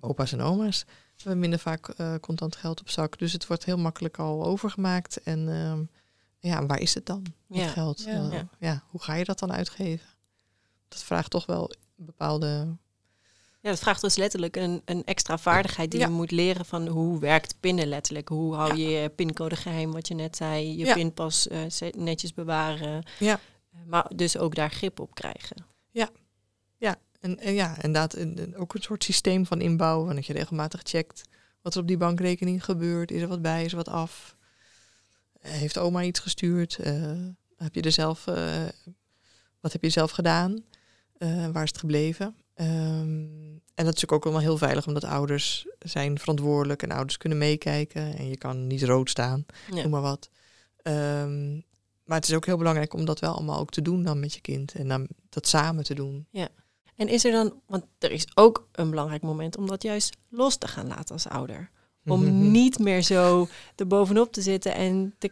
Opa's 0.00 0.32
en 0.32 0.40
oma's. 0.40 0.84
Hebben 1.16 1.38
minder 1.38 1.58
vaak 1.58 1.88
eh, 1.88 2.14
contant 2.20 2.56
geld 2.56 2.80
op 2.80 2.88
zak. 2.90 3.18
Dus 3.18 3.32
het 3.32 3.46
wordt 3.46 3.64
heel 3.64 3.78
makkelijk 3.78 4.18
al 4.18 4.44
overgemaakt. 4.44 5.22
En 5.22 5.48
ehm, 5.48 5.82
ja, 6.38 6.66
waar 6.66 6.80
is 6.80 6.94
het 6.94 7.06
dan? 7.06 7.22
Dat 7.48 7.58
Ja. 7.58 7.68
geld. 7.68 8.02
Ja. 8.04 8.12
Eh, 8.12 8.32
Ja. 8.32 8.48
ja, 8.58 8.82
hoe 8.86 9.02
ga 9.02 9.14
je 9.14 9.24
dat 9.24 9.38
dan 9.38 9.52
uitgeven? 9.52 10.06
Dat 10.88 11.02
vraagt 11.02 11.30
toch 11.30 11.46
wel 11.46 11.70
een 11.98 12.04
bepaalde. 12.04 12.76
Ja, 13.60 13.70
dat 13.72 13.78
vraagt 13.80 14.00
dus 14.00 14.16
letterlijk 14.16 14.56
een, 14.56 14.82
een 14.84 15.04
extra 15.04 15.38
vaardigheid 15.38 15.90
die 15.90 16.00
Ja. 16.00 16.06
je 16.06 16.12
moet 16.12 16.30
leren 16.30 16.64
van 16.64 16.86
hoe 16.86 17.18
werkt 17.18 17.60
pinnen 17.60 17.86
letterlijk. 17.86 18.28
Hoe 18.28 18.54
hou 18.54 18.74
je 18.76 18.88
je 18.88 19.08
pincode 19.08 19.56
geheim, 19.56 19.92
wat 19.92 20.08
je 20.08 20.14
net 20.14 20.36
zei. 20.36 20.76
Je 20.78 20.84
Ja. 20.84 20.94
pinpas 20.94 21.48
eh, 21.48 21.90
netjes 21.96 22.34
bewaren. 22.34 23.02
Ja. 23.18 23.32
Eh, 23.72 23.78
Maar 23.86 24.10
dus 24.14 24.36
ook 24.38 24.54
daar 24.54 24.70
grip 24.70 25.00
op 25.00 25.14
krijgen. 25.14 25.66
En, 27.26 27.38
en 27.38 27.54
ja, 27.54 27.74
inderdaad, 27.74 28.14
en, 28.14 28.56
ook 28.56 28.74
een 28.74 28.82
soort 28.82 29.04
systeem 29.04 29.46
van 29.46 29.60
inbouwen. 29.60 30.14
Dat 30.14 30.26
je 30.26 30.32
regelmatig 30.32 30.80
checkt 30.84 31.22
wat 31.62 31.74
er 31.74 31.80
op 31.80 31.86
die 31.86 31.96
bankrekening 31.96 32.64
gebeurt. 32.64 33.10
Is 33.10 33.22
er 33.22 33.28
wat 33.28 33.42
bij, 33.42 33.64
is 33.64 33.70
er 33.70 33.76
wat 33.76 33.88
af? 33.88 34.36
Heeft 35.40 35.78
oma 35.78 36.02
iets 36.02 36.20
gestuurd? 36.20 36.78
Eh, 36.78 37.12
heb 37.56 37.74
je 37.74 37.82
er 37.82 37.92
zelf, 37.92 38.26
eh, 38.26 38.64
wat 39.60 39.72
heb 39.72 39.82
je 39.82 39.90
zelf 39.90 40.10
gedaan? 40.10 40.64
Eh, 41.18 41.48
waar 41.48 41.62
is 41.62 41.68
het 41.68 41.78
gebleven? 41.78 42.36
Ehm, 42.54 42.70
en 43.74 43.84
dat 43.84 43.94
is 43.94 44.00
natuurlijk 44.00 44.12
ook 44.12 44.24
allemaal 44.24 44.42
heel 44.42 44.58
veilig, 44.58 44.86
omdat 44.86 45.04
ouders 45.04 45.66
zijn 45.78 46.18
verantwoordelijk 46.18 46.82
en 46.82 46.90
ouders 46.90 47.16
kunnen 47.16 47.38
meekijken. 47.38 48.16
En 48.16 48.28
je 48.28 48.36
kan 48.38 48.66
niet 48.66 48.82
rood 48.82 49.10
staan, 49.10 49.46
Ja. 49.70 49.82
noem 49.82 49.90
maar 49.90 50.00
wat. 50.00 50.30
Ehm, 50.82 51.54
maar 52.04 52.18
het 52.18 52.28
is 52.28 52.34
ook 52.34 52.46
heel 52.46 52.56
belangrijk 52.56 52.94
om 52.94 53.04
dat 53.04 53.20
wel 53.20 53.34
allemaal 53.34 53.58
ook 53.58 53.70
te 53.70 53.82
doen 53.82 54.02
dan 54.02 54.20
met 54.20 54.34
je 54.34 54.40
kind. 54.40 54.74
En 54.74 54.88
dan 54.88 55.08
dat 55.28 55.48
samen 55.48 55.84
te 55.84 55.94
doen. 55.94 56.26
En 56.96 57.08
is 57.08 57.24
er 57.24 57.32
dan, 57.32 57.60
want 57.66 57.84
er 57.98 58.10
is 58.10 58.24
ook 58.34 58.68
een 58.72 58.90
belangrijk 58.90 59.22
moment 59.22 59.56
om 59.56 59.66
dat 59.66 59.82
juist 59.82 60.16
los 60.30 60.56
te 60.56 60.68
gaan 60.68 60.86
laten 60.86 61.14
als 61.14 61.28
ouder. 61.28 61.70
Om 62.06 62.50
niet 62.50 62.78
meer 62.78 63.02
zo 63.02 63.48
erbovenop 63.76 64.32
te 64.32 64.40
zitten 64.42 64.74
en 64.74 65.14
te, 65.18 65.30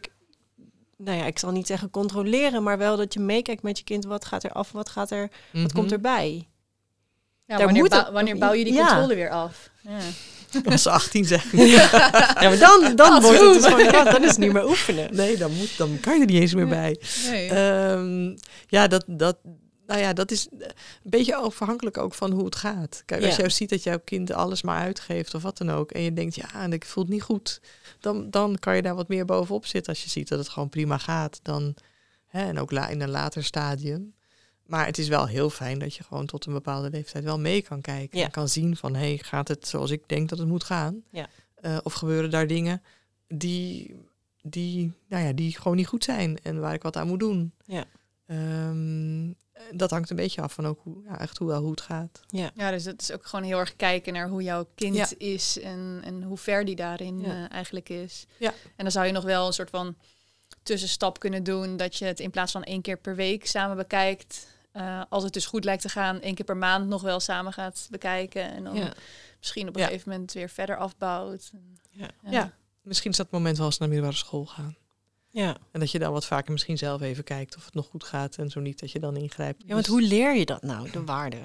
nou 0.97 1.17
ja, 1.17 1.25
ik 1.25 1.39
zal 1.39 1.51
niet 1.51 1.67
zeggen 1.67 1.89
controleren, 1.89 2.63
maar 2.63 2.77
wel 2.77 2.97
dat 2.97 3.13
je 3.13 3.19
meekijkt 3.19 3.63
met 3.63 3.77
je 3.77 3.83
kind. 3.83 4.05
Wat 4.05 4.25
gaat 4.25 4.43
er 4.43 4.51
af, 4.51 4.71
wat 4.71 4.89
gaat 4.89 5.11
er, 5.11 5.29
wat 5.53 5.71
komt 5.73 5.85
Mhm. 5.85 5.93
erbij? 5.93 6.47
Ja, 7.45 7.57
wanneer, 7.57 7.81
moet 7.81 7.89
bou- 7.89 8.03
het- 8.03 8.13
wanneer 8.13 8.37
bouw 8.37 8.53
je 8.53 8.63
die 8.63 8.73
Ja. 8.73 8.87
controle 8.87 9.15
weer 9.15 9.29
af? 9.29 9.69
Ja. 9.81 9.97
Als 10.71 10.81
ze 10.81 10.89
18 10.89 11.25
zijn. 11.25 11.41
Ja, 11.51 11.89
maar 12.41 12.57
dan, 12.59 12.95
dan 12.95 13.21
wordt 13.21 13.39
het 13.39 13.53
dus 13.53 13.65
gewoon, 13.65 13.83
ja, 13.83 14.03
dan 14.03 14.23
is 14.23 14.29
het 14.29 14.37
niet 14.37 14.53
meer 14.53 14.67
oefenen. 14.67 15.15
Nee, 15.15 15.37
dan, 15.37 15.53
moet, 15.53 15.77
dan 15.77 15.97
kan 15.99 16.13
je 16.15 16.19
er 16.19 16.25
niet 16.31 16.41
eens 16.41 16.53
meer 16.53 16.67
bij. 16.67 16.99
Nee. 17.29 17.49
Ehm, 17.49 18.37
ja, 18.67 18.87
dat, 18.87 19.03
dat, 19.07 19.37
nou 19.85 19.99
ja, 19.99 20.13
dat 20.13 20.31
is 20.31 20.47
een 20.51 20.71
beetje 21.03 21.35
afhankelijk 21.35 21.97
ook 21.97 22.13
van 22.13 22.31
hoe 22.31 22.45
het 22.45 22.55
gaat. 22.55 23.03
Kijk, 23.05 23.23
als 23.23 23.35
Ja. 23.35 23.43
je 23.43 23.49
ziet 23.49 23.69
dat 23.69 23.83
jouw 23.83 23.99
kind 23.99 24.31
alles 24.31 24.61
maar 24.61 24.81
uitgeeft 24.81 25.33
of 25.33 25.41
wat 25.41 25.57
dan 25.57 25.69
ook. 25.71 25.91
En 25.91 26.01
je 26.01 26.13
denkt, 26.13 26.35
ja, 26.35 26.53
en 26.53 26.73
ik 26.73 26.85
voel 26.85 27.03
het 27.03 27.13
niet 27.13 27.21
goed. 27.23 27.61
Dan, 27.99 28.29
dan 28.29 28.59
kan 28.59 28.75
je 28.75 28.81
daar 28.81 28.95
wat 28.95 29.07
meer 29.07 29.25
bovenop 29.25 29.65
zitten. 29.65 29.93
Als 29.93 30.03
je 30.03 30.09
ziet 30.09 30.27
dat 30.27 30.39
het 30.39 30.49
gewoon 30.49 30.69
prima 30.69 30.97
gaat. 30.97 31.39
Dan, 31.41 31.75
hè, 32.27 32.45
en 32.47 32.59
ook 32.59 32.71
la, 32.71 32.87
in 32.87 33.01
een 33.01 33.09
later 33.09 33.43
stadium. 33.43 34.13
Maar 34.65 34.85
het 34.85 34.97
is 34.97 35.07
wel 35.07 35.27
heel 35.27 35.49
fijn 35.49 35.79
dat 35.79 35.95
je 35.95 36.03
gewoon 36.03 36.25
tot 36.25 36.45
een 36.45 36.53
bepaalde 36.53 36.89
leeftijd 36.89 37.23
wel 37.23 37.39
mee 37.39 37.61
kan 37.61 37.81
kijken. 37.81 38.19
Ja. 38.19 38.25
En 38.25 38.31
kan 38.31 38.49
zien 38.49 38.75
van, 38.77 38.93
hé, 38.95 39.07
hey, 39.07 39.17
gaat 39.17 39.47
het 39.47 39.67
zoals 39.67 39.91
ik 39.91 40.03
denk 40.07 40.29
dat 40.29 40.37
het 40.39 40.47
moet 40.47 40.63
gaan? 40.63 41.03
Ja. 41.11 41.27
Eh, 41.55 41.77
of 41.83 41.93
gebeuren 41.93 42.29
daar 42.29 42.47
dingen 42.47 42.81
die, 43.27 43.95
die, 44.41 44.91
nou 45.09 45.23
ja, 45.25 45.33
die 45.33 45.57
gewoon 45.57 45.77
niet 45.77 45.87
goed 45.87 46.03
zijn 46.03 46.37
en 46.43 46.59
waar 46.59 46.73
ik 46.73 46.81
wat 46.83 46.97
aan 46.97 47.07
moet 47.07 47.19
doen? 47.19 47.51
Ja. 47.65 47.85
Ehm, 48.25 49.31
dat 49.71 49.89
hangt 49.89 50.09
een 50.09 50.15
beetje 50.15 50.41
af 50.41 50.53
van 50.53 50.65
ook 50.65 50.79
hoe, 50.83 51.03
ja, 51.03 51.19
echt 51.19 51.37
hoe, 51.37 51.47
wel 51.47 51.61
hoe 51.61 51.71
het 51.71 51.81
gaat. 51.81 52.19
Ja. 52.27 52.51
Ja, 52.55 52.71
dus 52.71 52.85
het 52.85 53.01
is 53.01 53.11
ook 53.11 53.25
gewoon 53.25 53.45
heel 53.45 53.59
erg 53.59 53.75
kijken 53.75 54.13
naar 54.13 54.27
hoe 54.29 54.43
jouw 54.43 54.67
kind 54.75 54.95
Ja. 54.95 55.07
is 55.17 55.59
en, 55.59 56.01
en 56.03 56.23
hoe 56.23 56.37
ver 56.37 56.65
die 56.65 56.75
daarin 56.75 57.19
Ja. 57.19 57.27
eh, 57.27 57.51
eigenlijk 57.51 57.89
is. 57.89 58.25
Ja. 58.37 58.49
En 58.49 58.83
dan 58.83 58.91
zou 58.91 59.05
je 59.05 59.11
nog 59.11 59.23
wel 59.23 59.47
een 59.47 59.53
soort 59.53 59.69
van 59.69 59.95
tussenstap 60.63 61.19
kunnen 61.19 61.43
doen 61.43 61.77
dat 61.77 61.95
je 61.95 62.05
het 62.05 62.19
in 62.19 62.31
plaats 62.31 62.51
van 62.51 62.63
één 62.63 62.81
keer 62.81 62.97
per 62.97 63.15
week 63.15 63.47
samen 63.47 63.77
bekijkt. 63.77 64.53
eh, 64.71 65.01
als 65.09 65.23
het 65.23 65.33
dus 65.33 65.45
goed 65.45 65.63
lijkt 65.63 65.81
te 65.81 65.89
gaan, 65.89 66.21
één 66.21 66.35
keer 66.35 66.45
per 66.45 66.57
maand 66.57 66.87
nog 66.87 67.01
wel 67.01 67.19
samen 67.19 67.53
gaat 67.53 67.87
bekijken. 67.89 68.51
En 68.51 68.63
dan 68.63 68.75
Ja. 68.75 68.93
misschien 69.39 69.67
op 69.67 69.75
een 69.75 69.81
Ja. 69.81 69.87
gegeven 69.87 70.09
moment 70.11 70.33
weer 70.33 70.49
verder 70.49 70.77
afbouwt. 70.77 71.49
En, 71.53 71.77
Ja. 71.89 72.09
Ja. 72.29 72.53
Misschien 72.81 73.11
is 73.11 73.17
dat 73.17 73.25
het 73.25 73.35
moment 73.35 73.57
wel 73.57 73.65
eens 73.65 73.77
naar 73.77 73.87
middelbare 73.89 74.17
school 74.17 74.45
gaan. 74.45 74.75
Ja. 75.35 75.57
En 75.71 75.79
dat 75.79 75.91
je 75.91 75.99
dan 75.99 76.11
wat 76.11 76.25
vaker 76.25 76.51
misschien 76.51 76.77
zelf 76.77 77.01
even 77.01 77.23
kijkt 77.23 77.55
of 77.57 77.65
het 77.65 77.73
nog 77.73 77.85
goed 77.87 78.03
gaat. 78.03 78.35
En 78.35 78.49
zo 78.49 78.59
niet 78.59 78.79
dat 78.79 78.91
je 78.91 78.99
dan 78.99 79.15
ingrijpt. 79.17 79.61
ja, 79.65 79.73
want 79.73 79.85
Dus- 79.85 79.93
hoe 79.93 80.01
leer 80.01 80.35
je 80.35 80.45
dat 80.45 80.61
nou, 80.61 80.91
de 80.91 81.03
waarde 81.03 81.37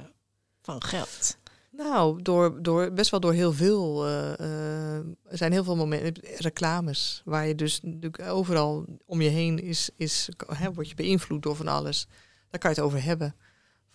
van 0.62 0.83
geld? 0.83 1.38
Nou, 1.70 2.22
door, 2.22 2.62
door, 2.62 2.92
best 2.92 3.11
wel 3.11 3.20
door 3.20 3.33
heel 3.33 3.53
veel. 3.53 4.07
eh, 4.07 4.33
eh, 4.40 4.94
er 5.24 5.37
zijn 5.37 5.53
heel 5.53 5.64
veel 5.64 5.76
momenten, 5.76 6.22
reclames, 6.37 7.22
waar 7.24 7.46
je 7.46 7.55
dus 7.55 7.81
natuurlijk 7.83 8.22
overal 8.22 8.85
om 9.07 9.20
je 9.20 9.29
heen 9.29 9.59
is, 9.59 9.90
is, 9.96 10.29
hè, 10.46 10.72
word 10.72 10.88
je 10.88 10.94
beïnvloed 10.94 11.42
door 11.42 11.57
van 11.57 11.68
alles. 11.68 12.07
Daar 12.50 12.61
kan 12.61 12.70
je 12.70 12.76
het 12.76 12.85
over 12.85 13.03
hebben. 13.05 13.35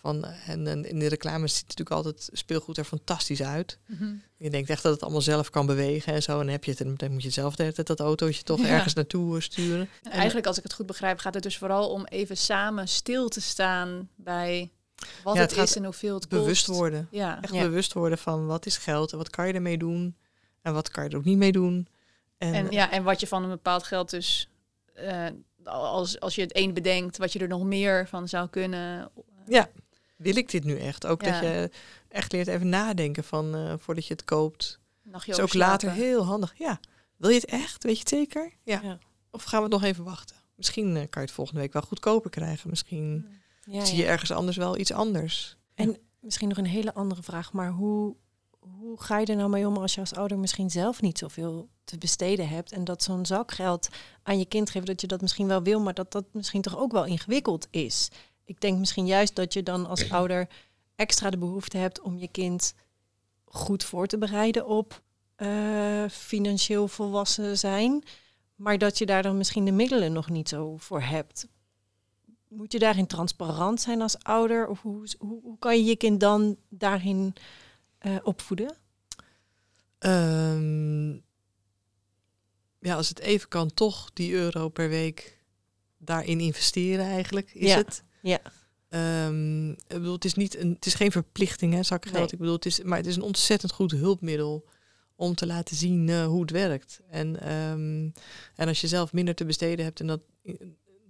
Van, 0.06 0.24
en, 0.24 0.66
en 0.66 0.84
in 0.84 0.98
de 0.98 1.06
reclames 1.08 1.52
ziet 1.56 1.62
natuurlijk 1.68 1.96
altijd 1.96 2.28
speelgoed 2.32 2.76
er 2.78 2.84
fantastisch 2.84 3.42
uit. 3.42 3.78
Mhm. 3.86 4.14
Je 4.36 4.50
denkt 4.50 4.70
echt 4.70 4.82
dat 4.82 4.92
het 4.92 5.02
allemaal 5.02 5.20
zelf 5.20 5.50
kan 5.50 5.66
bewegen 5.66 6.12
en 6.14 6.22
zo. 6.22 6.32
En 6.32 6.38
dan 6.38 6.48
heb 6.48 6.64
je 6.64 6.70
het 6.70 6.80
en 6.80 6.94
dan 6.96 7.12
moet 7.12 7.22
je 7.22 7.30
zelf 7.30 7.56
de 7.56 7.62
hele 7.62 7.74
tijd 7.74 7.86
dat 7.86 8.00
autootje 8.00 8.42
toch 8.42 8.60
Ja. 8.60 8.66
ergens 8.66 8.94
naartoe 8.94 9.36
eh, 9.36 9.42
sturen. 9.42 9.88
En 10.02 10.10
eigenlijk, 10.10 10.46
als 10.46 10.56
ik 10.56 10.62
het 10.62 10.72
goed 10.72 10.86
begrijp, 10.86 11.18
gaat 11.18 11.34
het 11.34 11.42
dus 11.42 11.58
vooral 11.58 11.90
om 11.90 12.04
even 12.04 12.36
samen 12.36 12.88
stil 12.88 13.28
te 13.28 13.40
staan 13.40 14.08
bij 14.16 14.70
wat 15.22 15.34
Ja, 15.34 15.40
het, 15.40 15.50
het 15.50 15.58
gaat 15.58 15.68
is 15.68 15.76
en 15.76 15.84
hoeveel 15.84 16.14
het 16.14 16.28
Bewust 16.28 16.66
kost. 16.66 16.78
worden. 16.78 17.08
Ja. 17.10 17.42
Echt 17.42 17.54
Ja. 17.54 17.62
bewust 17.62 17.92
worden 17.92 18.18
van 18.18 18.46
wat 18.46 18.66
is 18.66 18.76
geld 18.76 19.12
en 19.12 19.18
wat 19.18 19.30
kan 19.30 19.46
je 19.46 19.52
ermee 19.52 19.78
doen. 19.78 20.16
En 20.62 20.72
wat 20.74 20.88
kan 20.90 21.04
je 21.04 21.10
er 21.10 21.16
ook 21.16 21.24
niet 21.24 21.38
mee 21.38 21.52
doen. 21.52 21.88
En, 22.38 22.54
En, 22.54 22.70
ja, 22.70 22.90
en 22.90 23.02
wat 23.02 23.20
je 23.20 23.26
van 23.26 23.42
een 23.42 23.48
bepaald 23.48 23.82
geld 23.82 24.10
dus, 24.10 24.48
eh, 24.94 25.26
als, 25.64 26.20
als 26.20 26.34
je 26.34 26.40
het 26.42 26.52
één 26.52 26.74
bedenkt, 26.74 27.16
wat 27.18 27.32
je 27.32 27.38
er 27.38 27.48
nog 27.48 27.62
meer 27.62 28.08
van 28.08 28.28
zou 28.28 28.48
kunnen. 28.48 29.10
Ja, 29.46 29.68
wil 30.16 30.36
ik 30.36 30.50
dit 30.50 30.64
nu 30.64 30.78
echt? 30.78 31.06
Ook 31.06 31.22
Ja. 31.22 31.30
dat 31.30 31.40
je 31.40 31.70
echt 32.08 32.32
leert 32.32 32.46
even 32.46 32.68
nadenken 32.68 33.24
van 33.24 33.54
eh, 33.54 33.74
voordat 33.78 34.06
je 34.06 34.12
het 34.12 34.24
koopt. 34.24 34.78
Nachtje 35.02 35.32
is 35.32 35.40
ook 35.40 35.54
later 35.54 35.90
heel 35.90 36.24
handig. 36.24 36.54
Ja, 36.58 36.80
wil 37.16 37.30
je 37.30 37.36
het 37.36 37.44
echt? 37.44 37.82
Weet 37.84 37.92
je 37.94 38.00
het 38.00 38.08
zeker? 38.08 38.52
Ja. 38.62 38.80
Ja. 38.82 38.98
Of 39.30 39.42
gaan 39.42 39.62
we 39.62 39.68
nog 39.68 39.82
even 39.82 40.04
wachten? 40.04 40.36
Misschien 40.54 40.86
eh, 40.88 40.94
kan 40.94 41.22
je 41.22 41.26
het 41.28 41.30
volgende 41.30 41.60
week 41.60 41.72
wel 41.72 41.82
goedkoper 41.82 42.30
krijgen. 42.30 42.70
Misschien 42.70 43.26
Ja, 43.64 43.84
zie 43.84 43.96
je 43.96 44.06
ergens 44.06 44.30
anders 44.30 44.56
wel 44.56 44.78
iets 44.78 44.92
anders. 44.92 45.56
En 45.74 45.96
misschien 46.20 46.48
nog 46.48 46.58
een 46.58 46.66
hele 46.66 46.94
andere 46.94 47.22
vraag, 47.22 47.52
maar 47.52 47.70
hoe, 47.70 48.16
hoe 48.58 49.00
ga 49.00 49.18
je 49.18 49.26
er 49.26 49.36
nou 49.36 49.50
mee 49.50 49.66
om 49.66 49.76
als 49.76 49.94
je 49.94 50.00
als 50.00 50.14
ouder 50.14 50.38
misschien 50.38 50.70
zelf 50.70 51.00
niet 51.00 51.18
zoveel 51.18 51.68
te 51.84 51.98
besteden 51.98 52.48
hebt 52.48 52.72
en 52.72 52.84
dat 52.84 53.02
zo'n 53.02 53.26
zakgeld 53.26 53.88
aan 54.22 54.38
je 54.38 54.46
kind 54.46 54.70
geeft, 54.70 54.86
dat 54.86 55.00
je 55.00 55.06
dat 55.06 55.20
misschien 55.20 55.46
wel 55.46 55.62
wil, 55.62 55.80
maar 55.80 55.94
dat 55.94 56.12
dat 56.12 56.24
misschien 56.32 56.62
toch 56.62 56.78
ook 56.78 56.92
wel 56.92 57.04
ingewikkeld 57.04 57.66
is. 57.70 58.08
Ik 58.46 58.60
denk 58.60 58.78
misschien 58.78 59.06
juist 59.06 59.34
dat 59.36 59.52
je 59.52 59.62
dan 59.62 59.86
als 59.86 60.10
ouder 60.18 60.48
extra 60.96 61.30
de 61.30 61.38
behoefte 61.38 61.76
hebt 61.76 62.00
om 62.00 62.18
je 62.18 62.28
kind 62.28 62.74
goed 63.44 63.84
voor 63.84 64.06
te 64.06 64.18
bereiden 64.18 64.66
op 64.66 65.02
eh, 65.36 66.04
financieel 66.10 66.88
volwassen 66.88 67.58
zijn, 67.58 68.04
maar 68.54 68.78
dat 68.78 68.98
je 68.98 69.06
daar 69.06 69.22
dan 69.22 69.36
misschien 69.36 69.64
de 69.64 69.72
middelen 69.72 70.12
nog 70.12 70.30
niet 70.30 70.48
zo 70.48 70.76
voor 70.76 71.00
hebt. 71.02 71.48
Moet 72.48 72.72
je 72.72 72.78
daarin 72.78 73.06
transparant 73.06 73.80
zijn 73.80 74.02
als 74.02 74.18
ouder? 74.22 74.68
Of 74.68 74.82
hoe, 74.82 75.06
hoe, 75.18 75.40
hoe 75.42 75.58
kan 75.58 75.76
je 75.76 75.84
je 75.84 75.96
kind 75.96 76.20
dan 76.20 76.56
daarin 76.68 77.34
eh, 77.98 78.16
opvoeden? 78.22 78.76
Ehm, 79.98 81.12
ja, 82.78 82.94
als 82.96 83.08
het 83.08 83.18
even 83.18 83.48
kan, 83.48 83.74
toch 83.74 84.10
die 84.12 84.32
euro 84.32 84.68
per 84.68 84.88
week 84.88 85.38
daarin 85.98 86.40
investeren 86.40 87.04
eigenlijk, 87.04 87.54
is 87.54 87.68
Ja. 87.68 87.76
het. 87.76 88.04
Ja. 88.28 88.40
Ehm, 88.88 89.70
ik 89.70 89.86
bedoel, 89.88 90.12
het 90.14 90.24
is 90.24 90.34
niet 90.34 90.56
een, 90.56 90.72
het 90.72 90.86
is 90.86 90.94
geen 90.94 91.10
verplichting, 91.12 91.74
hè, 91.74 91.82
zakgeld. 91.82 92.14
Nee. 92.14 92.24
Ik 92.26 92.38
bedoel, 92.38 92.54
het 92.54 92.66
is, 92.66 92.82
maar 92.82 92.98
het 92.98 93.06
is 93.06 93.16
een 93.16 93.22
ontzettend 93.22 93.72
goed 93.72 93.90
hulpmiddel 93.90 94.64
om 95.14 95.34
te 95.34 95.46
laten 95.46 95.76
zien 95.76 96.08
eh, 96.08 96.26
hoe 96.26 96.40
het 96.40 96.50
werkt. 96.50 97.00
En, 97.10 97.40
ehm, 97.40 98.08
en 98.54 98.68
als 98.68 98.80
je 98.80 98.86
zelf 98.88 99.12
minder 99.12 99.34
te 99.34 99.44
besteden 99.44 99.84
hebt, 99.84 100.00
en 100.00 100.06
dat, 100.06 100.20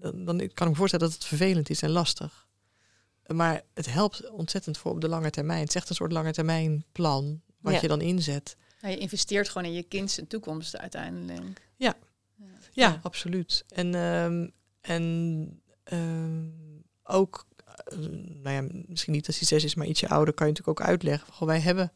dan, 0.00 0.24
dan 0.24 0.36
kan 0.38 0.66
ik 0.66 0.72
me 0.72 0.74
voorstellen 0.74 1.06
dat 1.06 1.14
het 1.14 1.24
vervelend 1.24 1.70
is 1.70 1.82
en 1.82 1.90
lastig. 1.90 2.46
Maar 3.26 3.62
het 3.74 3.92
helpt 3.92 4.30
ontzettend 4.30 4.78
voor 4.78 4.92
op 4.92 5.00
de 5.00 5.08
lange 5.08 5.30
termijn. 5.30 5.60
Het 5.60 5.68
is 5.68 5.74
echt 5.74 5.88
een 5.88 5.94
soort 5.94 6.12
lange 6.12 6.32
termijn 6.32 6.84
plan 6.92 7.40
wat 7.60 7.72
Ja. 7.74 7.80
je 7.80 7.88
dan 7.88 8.00
inzet. 8.00 8.56
Ja, 8.80 8.88
je 8.88 8.96
investeert 8.98 9.48
gewoon 9.48 9.66
in 9.68 9.74
je 9.74 9.82
kind 9.82 10.10
zijn 10.10 10.26
toekomst 10.26 10.76
uiteindelijk. 10.76 11.62
Ja. 11.76 11.94
Ja. 12.36 12.44
Ja, 12.72 12.88
Ja. 12.88 13.00
absoluut. 13.02 13.64
En, 13.68 13.94
ehm, 13.94 14.48
en 14.80 15.62
ehm, 15.84 16.44
ook, 17.06 17.46
eh, 17.74 17.98
nou 18.42 18.50
ja, 18.50 18.84
misschien 18.86 19.12
niet 19.12 19.26
als 19.26 19.38
hij 19.38 19.46
zes 19.46 19.64
is, 19.64 19.74
maar 19.74 19.86
ietsje 19.86 20.08
ouder, 20.08 20.34
kan 20.34 20.46
je 20.46 20.52
natuurlijk 20.52 20.80
ook 20.80 20.88
uitleggen. 20.88 21.32
Goh, 21.32 21.48
wij 21.48 21.60
hebben, 21.60 21.92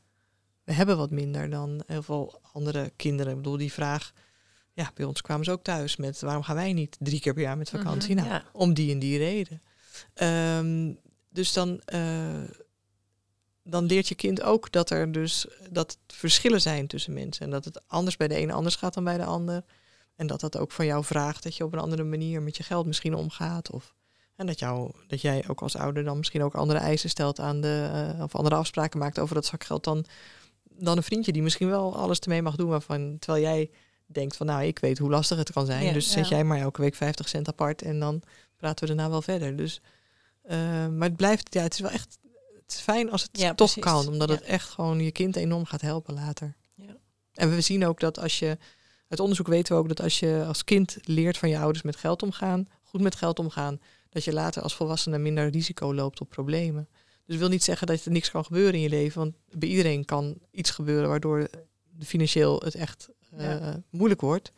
wij 0.64 0.74
hebben 0.74 0.96
wat 0.96 1.10
minder 1.10 1.50
dan 1.50 1.82
heel 1.86 2.02
veel 2.02 2.40
andere 2.52 2.92
kinderen. 2.96 3.32
Ik 3.32 3.38
bedoel, 3.38 3.56
die 3.56 3.72
vraag, 3.72 4.12
ja, 4.72 4.90
bij 4.94 5.04
ons 5.04 5.20
kwamen 5.20 5.44
ze 5.44 5.50
ook 5.50 5.62
thuis 5.62 5.96
met 5.96 6.20
waarom 6.20 6.42
gaan 6.42 6.56
wij 6.56 6.72
niet 6.72 6.96
drie 6.98 7.20
keer 7.20 7.34
per 7.34 7.42
jaar 7.42 7.58
met 7.58 7.70
vakantie? 7.70 8.14
Mhm, 8.14 8.24
nou, 8.24 8.34
ja. 8.34 8.44
om 8.52 8.74
die 8.74 8.92
en 8.92 8.98
die 8.98 9.18
reden. 9.18 9.62
Ehm, 10.14 10.92
dus 11.28 11.52
dan, 11.52 11.80
eh, 11.84 12.44
dan 13.62 13.84
leert 13.84 14.08
je 14.08 14.14
kind 14.14 14.42
ook 14.42 14.72
dat 14.72 14.90
er 14.90 15.12
dus 15.12 15.46
dat 15.70 15.98
verschillen 16.06 16.60
zijn 16.60 16.86
tussen 16.86 17.12
mensen. 17.12 17.44
En 17.44 17.50
dat 17.50 17.64
het 17.64 17.88
anders 17.88 18.16
bij 18.16 18.28
de 18.28 18.34
ene 18.34 18.52
anders 18.52 18.76
gaat 18.76 18.94
dan 18.94 19.04
bij 19.04 19.16
de 19.16 19.24
ander. 19.24 19.64
En 20.16 20.26
dat 20.26 20.40
dat 20.40 20.58
ook 20.58 20.72
van 20.72 20.86
jou 20.86 21.04
vraagt 21.04 21.42
dat 21.42 21.56
je 21.56 21.64
op 21.64 21.72
een 21.72 21.78
andere 21.78 22.04
manier 22.04 22.42
met 22.42 22.56
je 22.56 22.62
geld 22.62 22.86
misschien 22.86 23.14
omgaat. 23.14 23.70
Of 23.70 23.94
en 24.40 24.46
dat, 24.46 24.58
jou, 24.58 24.90
dat 25.06 25.20
jij 25.20 25.44
ook 25.48 25.60
als 25.62 25.76
ouder 25.76 26.04
dan 26.04 26.16
misschien 26.16 26.42
ook 26.42 26.54
andere 26.54 26.78
eisen 26.78 27.10
stelt 27.10 27.40
aan 27.40 27.60
de. 27.60 27.90
eh, 28.16 28.22
of 28.22 28.34
andere 28.34 28.54
afspraken 28.54 28.98
maakt 28.98 29.18
over 29.18 29.34
dat 29.34 29.46
zakgeld 29.46 29.84
dan, 29.84 30.04
dan 30.64 30.96
een 30.96 31.02
vriendje 31.02 31.32
die 31.32 31.42
misschien 31.42 31.68
wel 31.68 31.96
alles 31.96 32.18
ermee 32.18 32.42
mag 32.42 32.56
doen. 32.56 32.68
Waarvan 32.68 33.16
terwijl 33.18 33.44
jij 33.44 33.70
denkt 34.06 34.36
van 34.36 34.46
nou, 34.46 34.64
ik 34.64 34.78
weet 34.78 34.98
hoe 34.98 35.10
lastig 35.10 35.38
het 35.38 35.52
kan 35.52 35.66
zijn. 35.66 35.84
Ja. 35.84 35.92
dus 35.92 36.10
zet 36.10 36.28
Ja. 36.28 36.36
jij 36.36 36.44
maar 36.44 36.58
elke 36.58 36.80
week 36.80 36.94
50 36.94 37.28
cent 37.28 37.48
apart 37.48 37.82
en 37.82 37.98
dan 37.98 38.22
praten 38.56 38.88
we 38.88 38.94
daarna 38.94 39.10
wel 39.10 39.22
verder. 39.22 39.56
Dus, 39.56 39.80
eh, 40.42 40.58
maar 40.88 41.08
het 41.08 41.16
blijft, 41.16 41.54
ja, 41.54 41.62
het 41.62 41.74
is 41.74 41.80
wel 41.80 41.90
echt. 41.90 42.18
Het 42.62 42.72
is 42.78 42.80
fijn 42.80 43.10
als 43.10 43.22
het 43.22 43.38
Ja, 43.38 43.54
toch 43.54 43.72
precies. 43.72 43.92
kan, 43.92 44.08
omdat 44.08 44.28
het 44.28 44.42
echt 44.42 44.68
gewoon 44.68 45.00
je 45.00 45.12
kind 45.12 45.36
enorm 45.36 45.64
gaat 45.64 45.80
helpen 45.80 46.14
later. 46.14 46.56
Ja. 46.74 46.96
En 47.34 47.50
we 47.54 47.60
zien 47.60 47.86
ook 47.86 48.00
dat 48.00 48.18
als 48.18 48.38
je, 48.38 48.58
uit 49.08 49.20
onderzoek 49.20 49.46
weten 49.46 49.74
we 49.74 49.80
ook 49.80 49.88
dat 49.88 50.00
als 50.00 50.18
je 50.20 50.44
als 50.46 50.64
kind 50.64 50.96
leert 51.02 51.38
van 51.38 51.48
je 51.48 51.58
ouders 51.58 51.82
met 51.84 51.96
geld 51.96 52.22
omgaan, 52.22 52.68
goed 52.82 53.00
met 53.00 53.14
geld 53.14 53.38
omgaan, 53.38 53.80
dat 54.10 54.24
je 54.24 54.32
later 54.32 54.62
als 54.62 54.74
volwassene 54.74 55.18
minder 55.18 55.48
risico 55.48 55.94
loopt 55.94 56.20
op 56.20 56.28
problemen. 56.28 56.88
Dus 56.92 57.38
dat 57.38 57.38
wil 57.38 57.48
niet 57.48 57.64
zeggen 57.64 57.86
dat 57.86 58.04
er 58.04 58.10
niks 58.10 58.30
kan 58.30 58.44
gebeuren 58.44 58.74
in 58.74 58.80
je 58.80 58.88
leven, 58.88 59.20
want 59.20 59.34
bij 59.58 59.68
iedereen 59.68 60.04
kan 60.04 60.38
iets 60.50 60.70
gebeuren 60.70 61.08
waardoor 61.08 61.48
financieel 62.00 62.60
het 62.64 62.74
echt 62.74 63.08
eh, 63.36 63.42
Ja. 63.60 63.82
moeilijk 63.90 64.20
wordt. 64.20 64.52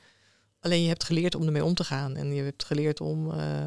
Alleen 0.61 0.83
je 0.83 0.89
hebt 0.89 1.05
geleerd 1.05 1.35
om 1.35 1.47
ermee 1.47 1.65
om 1.65 1.75
te 1.75 1.85
gaan 1.85 2.17
en 2.17 2.35
je 2.35 2.43
hebt 2.43 2.65
geleerd 2.65 3.01
om 3.01 3.31
eh, 3.31 3.65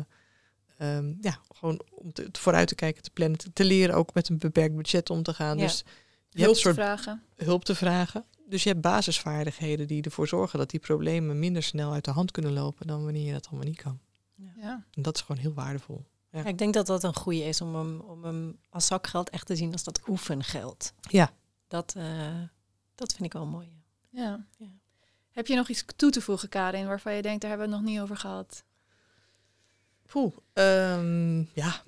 ehm, 0.78 1.13
ja, 1.21 1.39
gewoon 1.54 1.82
om 1.89 2.13
te, 2.13 2.28
vooruit 2.32 2.67
te 2.67 2.76
kijken, 2.76 3.04
te 3.04 3.10
plannen, 3.10 3.38
te, 3.38 3.54
te 3.54 3.63
leren 3.63 3.95
ook 3.95 4.13
met 4.13 4.30
een 4.30 4.38
beperkt 4.38 4.76
budget 4.76 5.10
om 5.10 5.24
te 5.24 5.34
gaan. 5.34 5.58
Ja. 5.58 5.63
Dus 5.63 5.84
je 6.30 6.41
Hulp 6.41 6.45
hebt 6.45 6.56
te 6.56 6.62
soort 6.62 6.76
vragen. 6.76 7.24
hulp 7.36 7.65
te 7.65 7.76
vragen. 7.76 8.26
Dus 8.48 8.63
je 8.63 8.69
hebt 8.69 8.82
basisvaardigheden 8.82 9.88
die 9.88 10.04
ervoor 10.04 10.28
zorgen 10.28 10.60
dat 10.60 10.69
die 10.69 10.80
problemen 10.80 11.39
minder 11.39 11.63
snel 11.63 11.91
uit 11.93 12.06
de 12.06 12.12
hand 12.12 12.32
kunnen 12.32 12.54
lopen 12.54 12.88
dan 12.88 13.04
wanneer 13.04 13.26
je 13.26 13.32
dat 13.32 13.48
allemaal 13.48 13.67
niet 13.67 13.82
kan. 13.82 14.00
Ja. 14.36 14.84
En 14.91 15.02
dat 15.02 15.15
is 15.15 15.21
gewoon 15.21 15.41
heel 15.41 15.54
waardevol. 15.54 16.06
Ja, 16.32 16.45
ik 16.45 16.58
denk 16.58 16.74
dat 16.74 16.88
dat 16.88 17.04
een 17.04 17.15
goede 17.15 17.43
is 17.43 17.62
om 17.62 17.76
hem, 17.76 18.00
om 18.00 18.24
hem 18.24 18.60
als 18.69 18.86
zakgeld 18.86 19.30
echt 19.30 19.45
te 19.45 19.56
zien 19.56 19.71
als 19.71 19.84
dat 19.84 20.02
oefengeld. 20.08 20.93
Ja. 21.02 21.32
Dat, 21.67 21.93
eh, 21.98 22.41
dat 22.95 23.13
vind 23.13 23.26
ik 23.26 23.34
wel 23.34 23.45
mooi. 23.45 23.71
Ja. 24.10 24.45
Ja. 24.58 24.67
Heb 25.32 25.48
je 25.48 25.56
nog 25.56 25.69
iets 25.69 25.86
toe 25.95 26.12
te 26.12 26.21
voegen, 26.21 26.50
Karin, 26.50 26.88
waarvan 26.88 27.15
je 27.15 27.21
denkt, 27.21 27.41
daar 27.41 27.50
hebben 27.50 27.69
we 27.69 27.76
het 27.76 27.84
nog 27.84 27.93
niet 27.93 28.02
over 28.02 28.17
gehad? 28.17 28.63
Poeh, 30.06 30.34
ehm, 30.54 31.38
ja. 31.54 31.84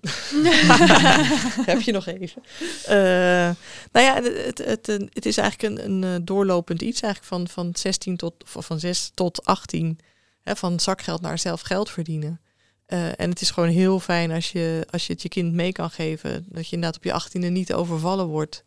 Heb 1.71 1.81
je 1.81 1.91
nog 1.91 2.05
even. 2.05 2.43
Eh, 2.86 3.55
nou 3.91 4.05
ja, 4.05 4.13
het, 4.13 4.57
het, 4.57 4.88
het, 4.88 4.88
het 5.13 5.25
is 5.25 5.38
eigenlijk 5.38 5.79
een, 5.79 5.91
een 5.91 6.03
eh, 6.03 6.25
doorlopend 6.25 6.81
iets 6.81 7.01
eigenlijk 7.01 7.33
van, 7.33 7.47
van 7.47 7.75
16 7.75 8.17
tot, 8.17 8.55
of 8.55 8.65
van 8.65 8.79
6 8.79 9.12
tot 9.13 9.45
18. 9.45 9.99
Van 10.55 10.79
zakgeld 10.79 11.21
naar 11.21 11.39
zelf 11.39 11.62
geld 11.62 11.89
verdienen. 11.89 12.41
Eh, 12.88 13.19
en 13.19 13.29
het 13.29 13.41
is 13.41 13.51
gewoon 13.51 13.69
heel 13.69 13.99
fijn 13.99 14.31
als 14.31 14.51
je, 14.51 14.88
als 14.89 15.07
je 15.07 15.13
het 15.13 15.21
je 15.21 15.29
kind 15.29 15.53
mee 15.53 15.71
kan 15.71 15.89
geven. 15.89 16.45
Dat 16.49 16.67
je 16.67 16.75
inderdaad 16.75 16.97
op 16.97 17.03
je 17.03 17.13
achttiende 17.13 17.47
niet 17.49 17.73
overvallen 17.73 18.27
wordt 18.27 18.63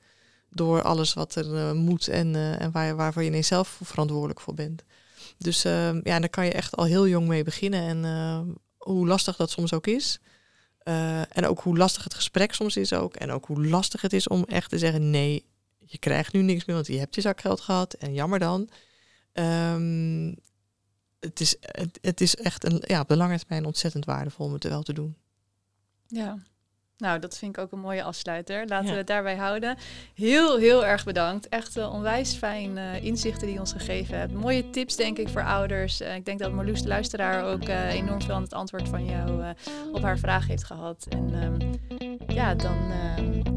door 0.50 0.82
alles 0.82 1.14
wat 1.14 1.34
er 1.34 1.56
eh, 1.56 1.72
moet 1.72 2.08
en, 2.08 2.34
eh, 2.34 2.60
en 2.60 2.72
waar, 2.72 2.96
waarvoor 2.96 3.22
je 3.22 3.28
ineens 3.28 3.46
zelf 3.46 3.78
verantwoordelijk 3.82 4.40
voor 4.40 4.54
bent. 4.54 4.82
Dus 5.38 5.62
ja, 5.62 6.00
daar 6.02 6.28
kan 6.28 6.44
je 6.44 6.52
echt 6.52 6.76
al 6.76 6.84
heel 6.84 7.08
jong 7.08 7.28
mee 7.28 7.44
beginnen. 7.44 8.04
En 8.04 8.58
hoe 8.76 9.06
lastig 9.06 9.36
dat 9.36 9.50
soms 9.50 9.72
ook 9.72 9.86
is. 9.86 10.20
En 11.28 11.46
ook 11.46 11.60
hoe 11.60 11.76
lastig 11.76 12.04
het 12.04 12.14
gesprek 12.14 12.54
soms 12.54 12.76
is 12.76 12.92
ook. 12.92 13.16
En 13.16 13.30
ook 13.30 13.46
hoe 13.46 13.66
lastig 13.66 14.00
het 14.00 14.12
is 14.12 14.28
om 14.28 14.44
echt 14.44 14.70
te 14.70 14.78
zeggen: 14.78 15.10
nee, 15.10 15.44
je 15.78 15.98
krijgt 15.98 16.32
nu 16.32 16.42
niks 16.42 16.64
meer, 16.64 16.76
want 16.76 16.86
je 16.86 16.98
hebt 16.98 17.14
je 17.14 17.20
zakgeld 17.20 17.60
gehad. 17.60 17.92
En 17.92 18.12
jammer 18.14 18.38
dan. 18.38 18.68
Ehm, 19.32 20.32
het, 21.20 21.40
is, 21.40 21.56
het, 21.60 21.98
het 22.02 22.20
is 22.20 22.36
echt 22.36 22.64
een, 22.64 22.82
ja, 22.86 23.00
op 23.00 23.08
de 23.08 23.16
lange 23.16 23.38
termijn 23.38 23.64
ontzettend 23.64 24.04
waardevol 24.04 24.46
om 24.46 24.52
het 24.52 24.64
wel 24.64 24.82
te 24.82 24.92
doen. 24.92 25.16
Ja. 26.06 26.38
Nou, 26.96 27.18
dat 27.18 27.38
vind 27.38 27.56
ik 27.56 27.62
ook 27.62 27.72
een 27.72 27.78
mooie 27.80 28.02
afsluiter. 28.02 28.66
Laten 28.66 28.86
Ja. 28.86 28.92
we 28.92 28.98
het 28.98 29.06
daarbij 29.06 29.36
houden. 29.36 29.76
Heel, 30.14 30.56
heel 30.58 30.86
erg 30.86 31.04
bedankt. 31.04 31.48
Echt 31.48 31.76
onwijs 31.88 32.34
fijn 32.34 32.78
eh, 32.78 33.04
inzichten 33.04 33.42
die 33.44 33.52
je 33.54 33.60
ons 33.60 33.72
gegeven 33.72 34.18
hebt. 34.18 34.32
Mooie 34.32 34.70
tips, 34.70 34.96
denk 34.96 35.18
ik, 35.18 35.28
voor 35.28 35.44
ouders. 35.44 36.00
Eh, 36.00 36.14
ik 36.14 36.24
denk 36.24 36.38
dat 36.38 36.52
Marloes, 36.52 36.82
de 36.82 36.88
luisteraar, 36.88 37.44
ook 37.44 37.62
eh, 37.62 37.92
enorm 37.92 38.22
veel 38.22 38.34
aan 38.34 38.42
het 38.42 38.52
antwoord 38.52 38.88
van 38.88 39.04
jou 39.04 39.54
op 39.92 40.02
haar 40.02 40.18
vraag 40.18 40.46
heeft 40.46 40.64
gehad. 40.64 41.06
En 41.08 41.30
ehm, 41.34 41.72
ja, 42.34 42.54
dan, 42.54 42.92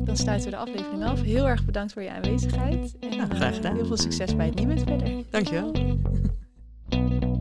dan 0.05 0.17
sluiten 0.17 0.45
we 0.49 0.55
de 0.55 0.61
aflevering 0.61 1.03
af. 1.03 1.21
Heel 1.21 1.47
erg 1.47 1.65
bedankt 1.65 1.93
voor 1.93 2.01
je 2.01 2.11
aanwezigheid. 2.11 2.95
En 2.99 3.11
Ja, 3.13 3.25
graag 3.29 3.55
gedaan. 3.55 3.75
heel 3.75 3.85
veel 3.85 3.97
succes 3.97 4.35
bij 4.35 4.45
het 4.45 4.55
Nieuwet 4.55 4.83
verder. 4.83 5.23
Dankjewel. 5.29 5.71